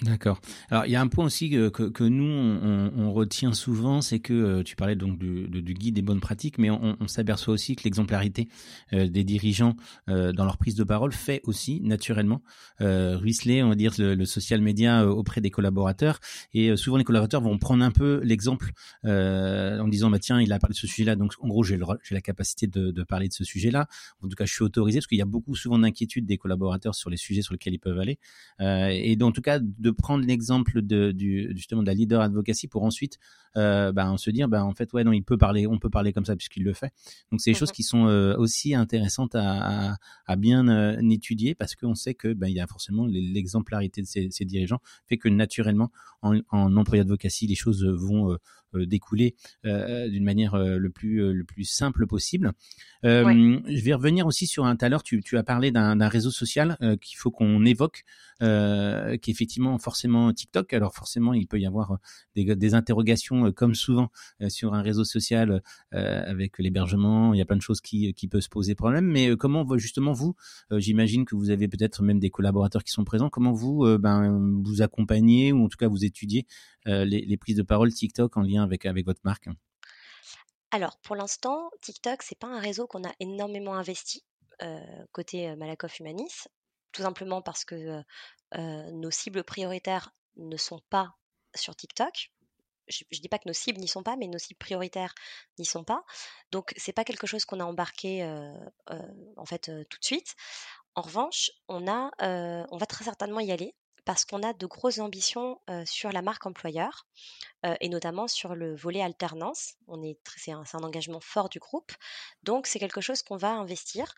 [0.00, 0.40] D'accord.
[0.70, 4.32] Alors il y a un point aussi que, que, nous on, retient souvent, c'est que
[4.32, 7.84] euh, tu parlais donc du, du, guide des bonnes pratiques, mais on, s'aperçoit aussi que
[7.84, 8.48] l'exemplarité
[8.94, 9.76] euh, des dirigeants
[10.08, 12.42] euh, dans leur prise de parole fait aussi naturellement
[12.80, 16.18] ruisseler, on va dire, le, social media auprès des collaborateurs.
[16.54, 18.72] Et souvent les collaborateurs vont prendre un peu l'exemple
[19.04, 22.20] en disant bah tiens il a parlé de ce sujet-là, donc en gros j'ai la
[22.20, 23.88] capacité de, parler de ce sujet-là.
[24.22, 26.94] En tout cas je suis autorisé parce qu'il y a beaucoup souvent d'inquiétudes des collaborateurs
[26.94, 28.18] sur les sujets sur lesquels ils peuvent aller.
[28.58, 32.68] et donc, en tout cas de prendre l'exemple de, du, justement de la leader advocacy
[32.68, 33.18] pour ensuite
[33.56, 36.12] euh, ben, se dire ben en fait ouais non il peut parler on peut parler
[36.12, 36.92] comme ça puisqu'il le fait.
[37.30, 41.74] Donc c'est des choses qui sont euh, aussi intéressantes à, à, bien euh, étudier parce
[41.74, 45.28] qu'on sait que ben il y a forcément l'exemplarité de ces, ces, dirigeants fait que
[45.28, 45.90] naturellement
[46.22, 48.36] en, en employé advocacy les choses vont
[48.74, 52.52] découler euh, d'une manière euh, le plus le plus simple possible.
[53.02, 55.02] Je vais revenir aussi sur un tout à l'heure.
[55.02, 58.04] Tu, tu as parlé d'un réseau social qu'il faut qu'on évoque,
[58.40, 60.72] qui est effectivement forcément TikTok.
[60.72, 61.98] Alors forcément, il peut y avoir
[62.36, 64.10] des, des interrogations comme souvent
[64.48, 67.34] sur un réseau social avec l'hébergement.
[67.34, 69.06] Il y a plein de choses qui qui peuvent se poser problème.
[69.06, 70.36] Mais comment justement vous,
[70.70, 73.30] j'imagine que vous avez peut-être même des collaborateurs qui sont présents.
[73.30, 76.46] Comment vous ben vous accompagnez ou en tout cas vous étudiez
[76.86, 79.48] les, les prises de parole TikTok en lien avec, votre marque?
[80.70, 84.24] Alors, pour l'instant, TikTok, c'est pas un réseau qu'on a énormément investi
[85.10, 86.46] côté Malakoff Humanis,
[86.92, 88.02] tout simplement parce que
[88.54, 91.16] nos cibles prioritaires ne sont pas
[91.54, 92.30] sur TikTok.
[92.88, 95.14] Je, ne dis pas que nos cibles n'y sont pas, mais nos cibles prioritaires
[95.58, 96.04] n'y sont pas.
[96.52, 98.24] Donc, c'est pas quelque chose qu'on a embarqué
[99.36, 100.36] en fait tout de suite.
[100.94, 106.10] En revanche, on va très certainement y aller parce qu'on a de grosses ambitions sur
[106.12, 107.06] la marque employeur
[107.80, 109.74] et notamment sur le volet alternance.
[110.36, 111.92] C'est, un, un, engagement fort du groupe,
[112.42, 114.14] donc c'est quelque chose qu'on va investir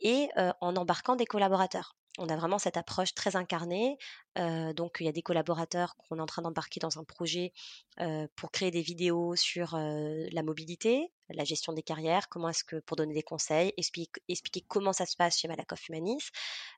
[0.00, 0.28] et
[0.60, 3.96] en embarquant des collaborateurs on a vraiment cette approche très incarnée.
[4.36, 7.52] donc, il y a des collaborateurs qu'on est en train d'embarquer dans un projet
[8.36, 12.96] pour créer des vidéos sur la mobilité, la gestion des carrières, comment est-ce que, pour
[12.96, 16.30] donner des conseils, expliquer, comment ça se passe chez Malakoff Humanis.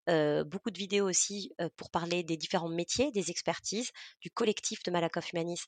[0.06, 5.32] beaucoup de vidéos aussi pour parler des différents métiers, des expertises, du collectif de Malakoff
[5.32, 5.62] Humanis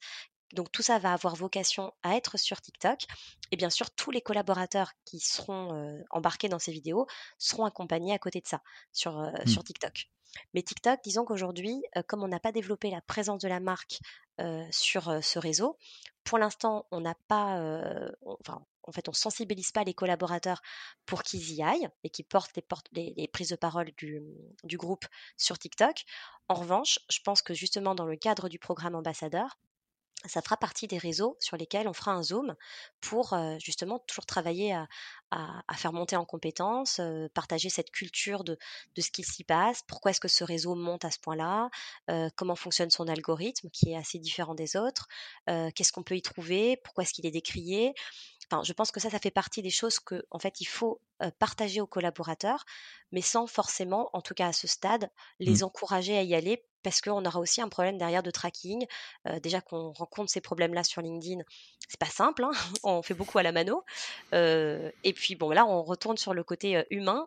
[0.53, 3.07] Donc tout ça va avoir vocation à être sur TikTok.
[3.50, 7.07] Et bien sûr, tous les collaborateurs qui seront embarqués dans ces vidéos
[7.38, 9.46] seront accompagnés à côté de ça sur, mmh.
[9.46, 10.09] sur TikTok.
[10.55, 13.98] Mais TikTok, disons qu'aujourd'hui, comme on n'a pas développé la présence de la marque
[14.70, 15.76] sur ce réseau,
[16.24, 17.61] pour l'instant, on n'a pas,
[18.24, 20.62] enfin, en fait, on sensibilise pas les collaborateurs
[21.07, 22.53] pour qu'ils y aillent et qu'ils portent
[22.92, 24.20] les, les, prises de parole du,
[24.64, 26.05] du, groupe sur TikTok.
[26.48, 29.59] En revanche, je pense que justement dans le cadre du programme ambassadeur,
[30.26, 32.54] ça fera partie des réseaux sur lesquels on fera un zoom
[33.00, 34.86] pour justement toujours travailler à,
[35.74, 37.00] faire monter en compétences,
[37.34, 38.58] partager cette culture de,
[38.98, 41.70] ce qui s'y passe, pourquoi est-ce que ce réseau monte à ce point-là,
[42.36, 45.08] comment fonctionne son algorithme qui est assez différent des autres,
[45.46, 47.94] qu'est-ce qu'on peut y trouver, pourquoi est-ce qu'il est décrié.
[48.53, 51.00] Enfin, je pense que ça, ça fait partie des choses que, en fait, il faut
[51.38, 52.66] partager aux collaborateurs,
[53.11, 55.09] mais sans forcément, en tout cas à ce stade,
[55.40, 55.64] les mmh.
[55.64, 58.86] encourager à y aller parce qu'on aura aussi un problème derrière de tracking.
[59.40, 61.42] déjà qu'on rencontre ces problèmes-là sur LinkedIn,
[61.88, 62.50] c'est pas simple, hein
[62.82, 63.84] on fait beaucoup à la mano.
[64.32, 67.26] et puis bon, là, on retourne sur le côté humain.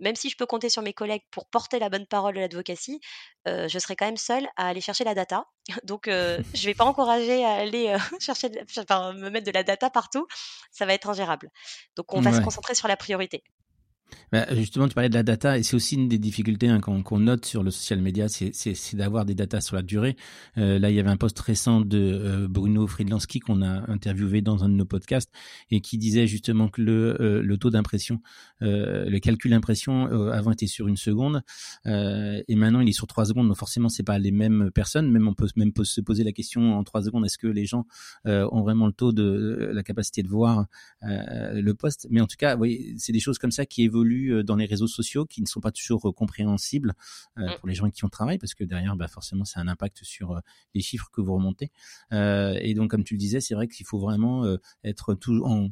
[0.00, 3.00] Même si je peux compter sur mes collègues pour porter la bonne parole de l'advocacy,
[3.46, 5.44] je serai quand même seule à aller chercher la data.
[5.84, 6.04] Donc,
[6.54, 10.26] je vais pas encourager à aller chercher, enfin, me mettre de la data partout.
[10.70, 11.50] Ça va être ingérable.
[11.96, 13.42] Donc, on va se concentrer sur la priorité.
[14.32, 17.20] Bah, justement, tu parlais de la data et c'est aussi une des difficultés hein, qu'on
[17.20, 20.16] note sur le social media, c'est d'avoir des datas sur la durée.
[20.58, 24.42] Euh, là, il y avait un post récent de euh, Bruno Friedlanski qu'on a interviewé
[24.42, 25.30] dans un de nos podcasts
[25.70, 28.20] et qui disait justement que le, euh, taux d'impression,
[28.60, 31.40] le calcul d'impression avant était sur une seconde
[31.86, 33.48] et maintenant il est sur trois secondes.
[33.48, 35.10] Donc forcément, c'est pas les mêmes personnes.
[35.10, 37.86] Même on peut même se poser la question en trois secondes est-ce que les gens
[38.26, 40.66] ont vraiment le taux de la capacité de voir
[41.00, 44.44] le post Mais en tout cas, oui, c'est des choses comme ça qui évoluent évoluent
[44.44, 46.94] dans les réseaux sociaux qui ne sont pas toujours compréhensibles
[47.36, 47.46] mmh.
[47.58, 50.40] pour les gens qui ont travaillé parce que derrière, bah, forcément, c'est un impact sur
[50.74, 51.70] les chiffres que vous remontez.
[52.12, 54.44] et donc, comme tu le disais, c'est vrai qu'il faut vraiment
[54.84, 55.70] être toujours en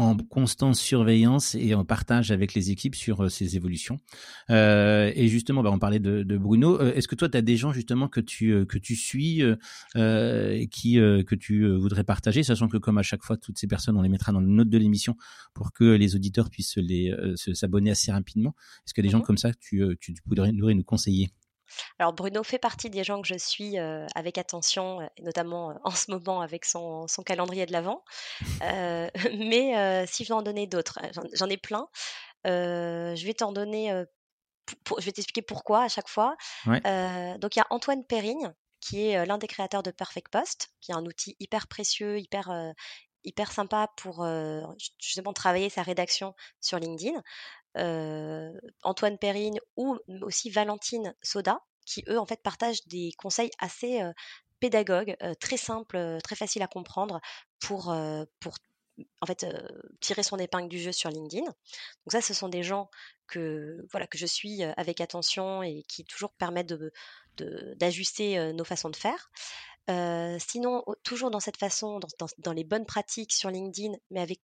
[0.00, 4.00] en constante surveillance et en partage avec les équipes sur euh, ces évolutions.
[4.48, 6.80] Euh, et justement, bah, on parlait de, de Bruno.
[6.80, 9.42] Euh, est-ce que toi, tu as des gens justement que tu euh, que tu suis
[9.42, 13.96] euh, qui que tu voudrais partager, sachant que comme à chaque fois, toutes ces personnes,
[13.96, 15.16] on les mettra dans le note de l'émission
[15.52, 18.54] pour que les auditeurs puissent les s'abonner assez rapidement.
[18.86, 21.30] Est-ce qu'il y a des gens mmh comme ça que tu, tu pourrais nous conseiller?
[21.98, 26.40] Alors Bruno fait partie des gens que je suis avec attention, notamment en ce moment
[26.40, 28.04] avec son, calendrier de l'Avent.
[29.38, 30.98] mais si je veux en donner d'autres,
[31.34, 31.88] j'en ai plein.
[32.44, 34.04] je vais t'en donner,
[34.98, 36.36] je vais t'expliquer pourquoi à chaque fois.
[36.66, 40.92] donc il y a Antoine Perrigne, qui est l'un des créateurs de Perfect Post, qui
[40.92, 42.50] est un outil hyper précieux, hyper
[43.24, 44.26] hyper sympa pour
[44.98, 47.20] justement travailler sa rédaction sur LinkedIn.
[47.76, 54.00] Antoine Perrine ou aussi Valentine Soda, qui eux en fait partagent des conseils assez
[54.60, 57.20] pédagogues, très simples, très faciles à comprendre
[57.60, 57.94] pour,
[58.40, 58.54] pour
[59.20, 59.46] en fait
[60.00, 61.44] tirer son épingle du jeu sur LinkedIn.
[61.44, 62.90] Donc ça, ce sont des gens
[63.26, 66.92] que voilà que je suis avec attention et qui toujours permettent de
[67.76, 69.30] d'ajuster nos façons de faire
[70.38, 72.00] sinon, toujours dans cette façon,
[72.38, 74.40] dans, les bonnes pratiques sur LinkedIn, mais avec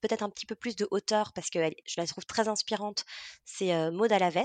[0.00, 3.04] peut-être un petit peu plus de hauteur, parce que je la trouve très inspirante,
[3.44, 4.44] c'est euh, Maud Alaves.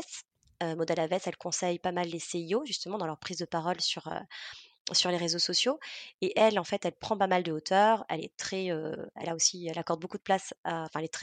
[0.62, 4.12] Maud Alaves, elle conseille pas mal les CIO, justement, dans leur prise de parole sur,
[4.94, 5.80] sur les réseaux sociaux.
[6.22, 8.04] Et elle, en fait, elle prend pas mal de hauteur.
[8.10, 11.14] Elle est très, elle a aussi, elle accorde beaucoup de place, enfin, elle est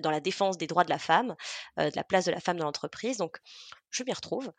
[0.00, 1.34] dans la défense des droits de la femme,
[1.78, 3.18] de la place de la femme dans l'entreprise.
[3.18, 3.38] Donc,
[3.90, 4.52] je m'y retrouve.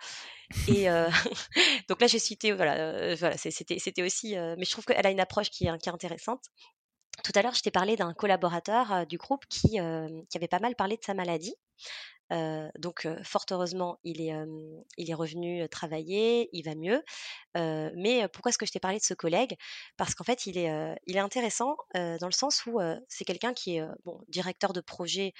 [0.67, 0.87] Et
[1.89, 5.49] donc là, j'ai cité, voilà, voilà c'était aussi, mais je trouve qu'elle a une approche
[5.49, 6.45] qui est, qui est intéressante.
[7.23, 9.79] Tout à l'heure, je t'ai parlé d'un collaborateur du groupe qui,
[10.29, 11.55] qui avait pas mal parlé de sa maladie
[12.29, 14.33] donc, fort heureusement, il est,
[14.97, 17.03] il est revenu travailler, il va mieux.
[17.55, 19.55] mais pourquoi est-ce que je t'ai parlé de ce collègue?
[19.97, 23.77] Parce qu'en fait, il est, il est intéressant dans le sens où c'est quelqu'un qui
[23.77, 25.33] est bon, directeur de projet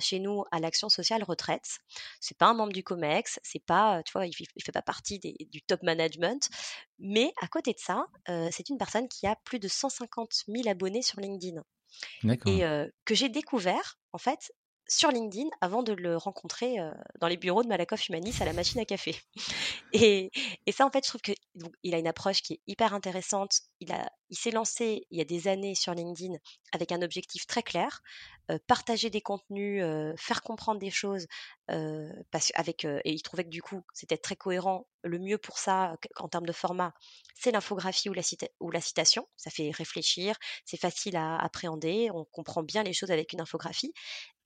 [0.00, 1.78] chez nous à l'action sociale retraite.
[2.20, 5.18] C'est pas un membre du Comex, c'est pas, tu vois, il, il fait pas partie
[5.18, 6.50] du top management.
[6.98, 8.06] Mais à côté de ça,
[8.50, 11.62] c'est une personne qui a plus de 150 000 abonnés sur LinkedIn.
[12.46, 12.60] Et
[13.04, 14.52] que j'ai découvert, en fait,
[14.88, 16.76] sur LinkedIn avant de le rencontrer
[17.20, 19.16] dans les bureaux de Malakoff Humanis à la machine à café.
[19.92, 20.30] Et,
[20.72, 23.60] ça, en fait, je trouve qu'il a une approche qui est hyper intéressante.
[23.80, 23.94] Il,
[24.30, 26.34] il s'est lancé il y a des années sur LinkedIn
[26.72, 28.02] avec un objectif très clair,
[28.66, 29.82] partager des contenus,
[30.16, 31.26] faire comprendre des choses,
[31.66, 34.86] parce, avec, et il trouvait que du coup, c'était très cohérent.
[35.04, 36.92] Le mieux pour ça, en termes de format,
[37.34, 38.22] c'est l'infographie ou la,
[38.60, 39.28] ou la citation.
[39.36, 43.92] Ça fait réfléchir, c'est facile à appréhender, on comprend bien les choses avec une infographie.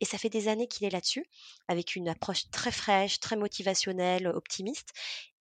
[0.01, 1.25] Et ça fait des années qu'il est là-dessus,
[1.69, 4.91] avec une approche très fraîche, très motivationnelle, optimiste.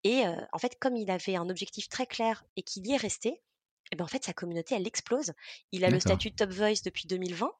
[0.03, 3.41] Et en fait, comme il avait un objectif très clair et qu'il y est resté,
[3.91, 5.33] et ben en fait, sa communauté, elle explose.
[5.73, 7.51] Il a le statut de Top Voice depuis 2020.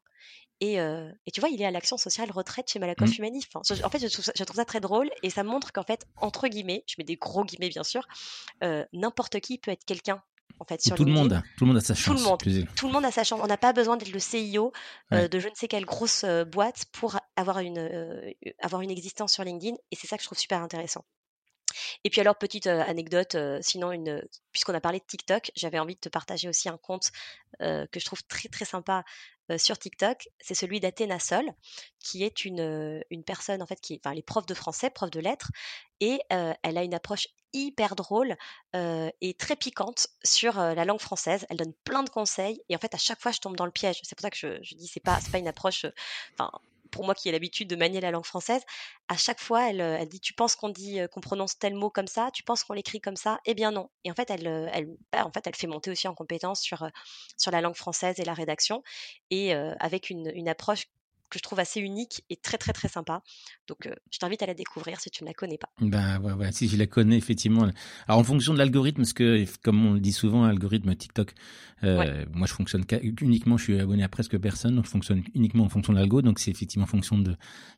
[0.61, 3.13] Et, et, tu vois, il est à l'action sociale retraite chez Malakoff mmh.
[3.17, 3.47] Humanif.
[3.55, 6.05] en fait, je trouve, ça, je trouve, ça, très drôle et ça montre qu'en fait,
[6.17, 8.07] entre guillemets, je mets des gros guillemets bien sûr,
[8.93, 10.21] n'importe qui peut être quelqu'un.
[10.59, 12.05] En fait, sur tout le monde, tout le monde a sa chance.
[12.05, 13.39] Tout le monde, tout le monde a sa chance.
[13.41, 14.71] On n'a pas besoin d'être le CIO
[15.11, 19.75] de je ne sais quelle grosse boîte pour avoir une, avoir une existence sur LinkedIn.
[19.89, 21.03] Et c'est ça que je trouve super intéressant.
[22.03, 25.99] Et puis alors, petite anecdote, sinon, une, puisqu'on a parlé de TikTok, j'avais envie de
[25.99, 27.11] te partager aussi un compte
[27.59, 29.03] que je trouve très très sympa
[29.57, 30.27] sur TikTok.
[30.39, 31.45] C'est celui d'Athéna Sol,
[31.99, 35.09] qui est une, une personne, en fait, qui enfin, elle est prof de français, prof
[35.09, 35.51] de lettres,
[35.99, 38.35] et elle a une approche hyper drôle
[38.73, 41.45] et très piquante sur la langue française.
[41.49, 43.71] Elle donne plein de conseils et en fait à chaque fois je tombe dans le
[43.71, 43.99] piège.
[44.03, 45.85] C'est pour ça que je, dis c'est pas c'est pas une approche.
[46.91, 48.61] Pour moi qui ai l'habitude de manier la langue française,
[49.07, 52.07] à chaque fois, elle, elle dit Tu penses qu'on dit qu'on prononce tel mot comme
[52.07, 52.29] ça?
[52.33, 53.39] Tu penses qu'on l'écrit comme ça?
[53.45, 53.89] Eh bien non.
[54.03, 56.87] Et en fait, elle, elle, bah, fait, monter aussi en compétence sur,
[57.51, 58.83] la langue française et la rédaction,
[59.29, 60.85] et avec une approche
[61.31, 63.23] que je trouve assez unique et très très très sympa.
[63.67, 65.69] Donc je t'invite à la découvrir si tu ne la connais pas.
[65.79, 67.67] Ben ouais, ouais, si je la connais effectivement.
[68.07, 71.33] Alors en fonction de l'algorithme, parce que comme on le dit souvent, l'algorithme TikTok,
[71.83, 72.85] euh, moi je fonctionne
[73.21, 76.21] uniquement, je suis abonné à presque personne, donc je fonctionne uniquement en fonction de l'algo,
[76.21, 77.35] donc c'est effectivement en fonction de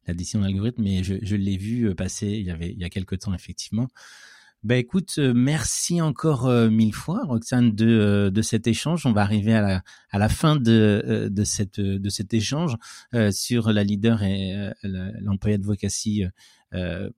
[0.08, 0.84] la décision de l'algorithme.
[0.84, 3.88] Mais je, je l'ai vu passer il y avait il y a quelques temps effectivement.
[4.64, 9.05] Ben écoute, euh, merci encore euh, mille fois, Roxane, de, euh, de cet échange.
[9.05, 12.78] On va arriver à la, à la fin de, de, cette, de cet échange
[13.32, 14.72] sur la leader et
[15.22, 16.24] l'employé advocacy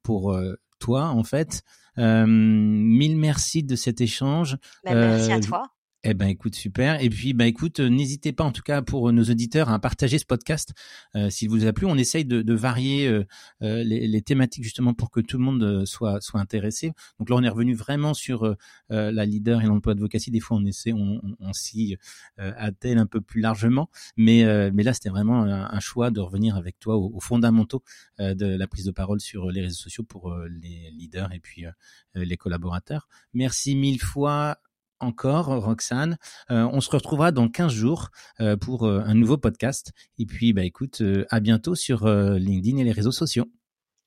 [0.02, 0.38] pour
[0.80, 1.62] toi, en fait.
[1.98, 4.58] mille merci de cet échange.
[4.84, 5.75] Ben, merci à toi.
[6.08, 7.02] Eh ben écoute super.
[7.02, 10.20] Et puis bah écoute euh, n'hésitez pas en tout cas pour nos auditeurs à partager
[10.20, 10.72] ce podcast
[11.16, 11.88] euh, s'il vous a plu.
[11.88, 13.26] On essaye de, de varier euh,
[13.64, 16.92] euh les, les, thématiques justement pour que tout le monde euh, soit soit intéressé.
[17.18, 18.56] Donc là on est revenu vraiment sur
[18.90, 20.30] la leader et l'emploi advocacy.
[20.30, 21.98] Des fois on essaie on, on, on s'y
[22.38, 23.90] attelle un peu plus largement.
[24.16, 27.84] Mais mais là c'était vraiment un, choix de revenir avec toi aux, aux fondamentaux
[28.20, 31.66] de la prise de parole sur les réseaux sociaux pour les leaders et puis
[32.14, 33.08] les collaborateurs.
[33.34, 34.60] Merci mille fois
[35.00, 36.18] encore, Roxane.
[36.52, 39.92] Euh, on se retrouvera dans 15 jours euh, pour euh, un nouveau podcast.
[40.18, 43.46] Et puis, bah, écoute, à bientôt sur LinkedIn et les réseaux sociaux.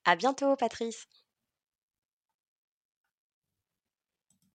[0.05, 1.07] À bientôt, Patrice.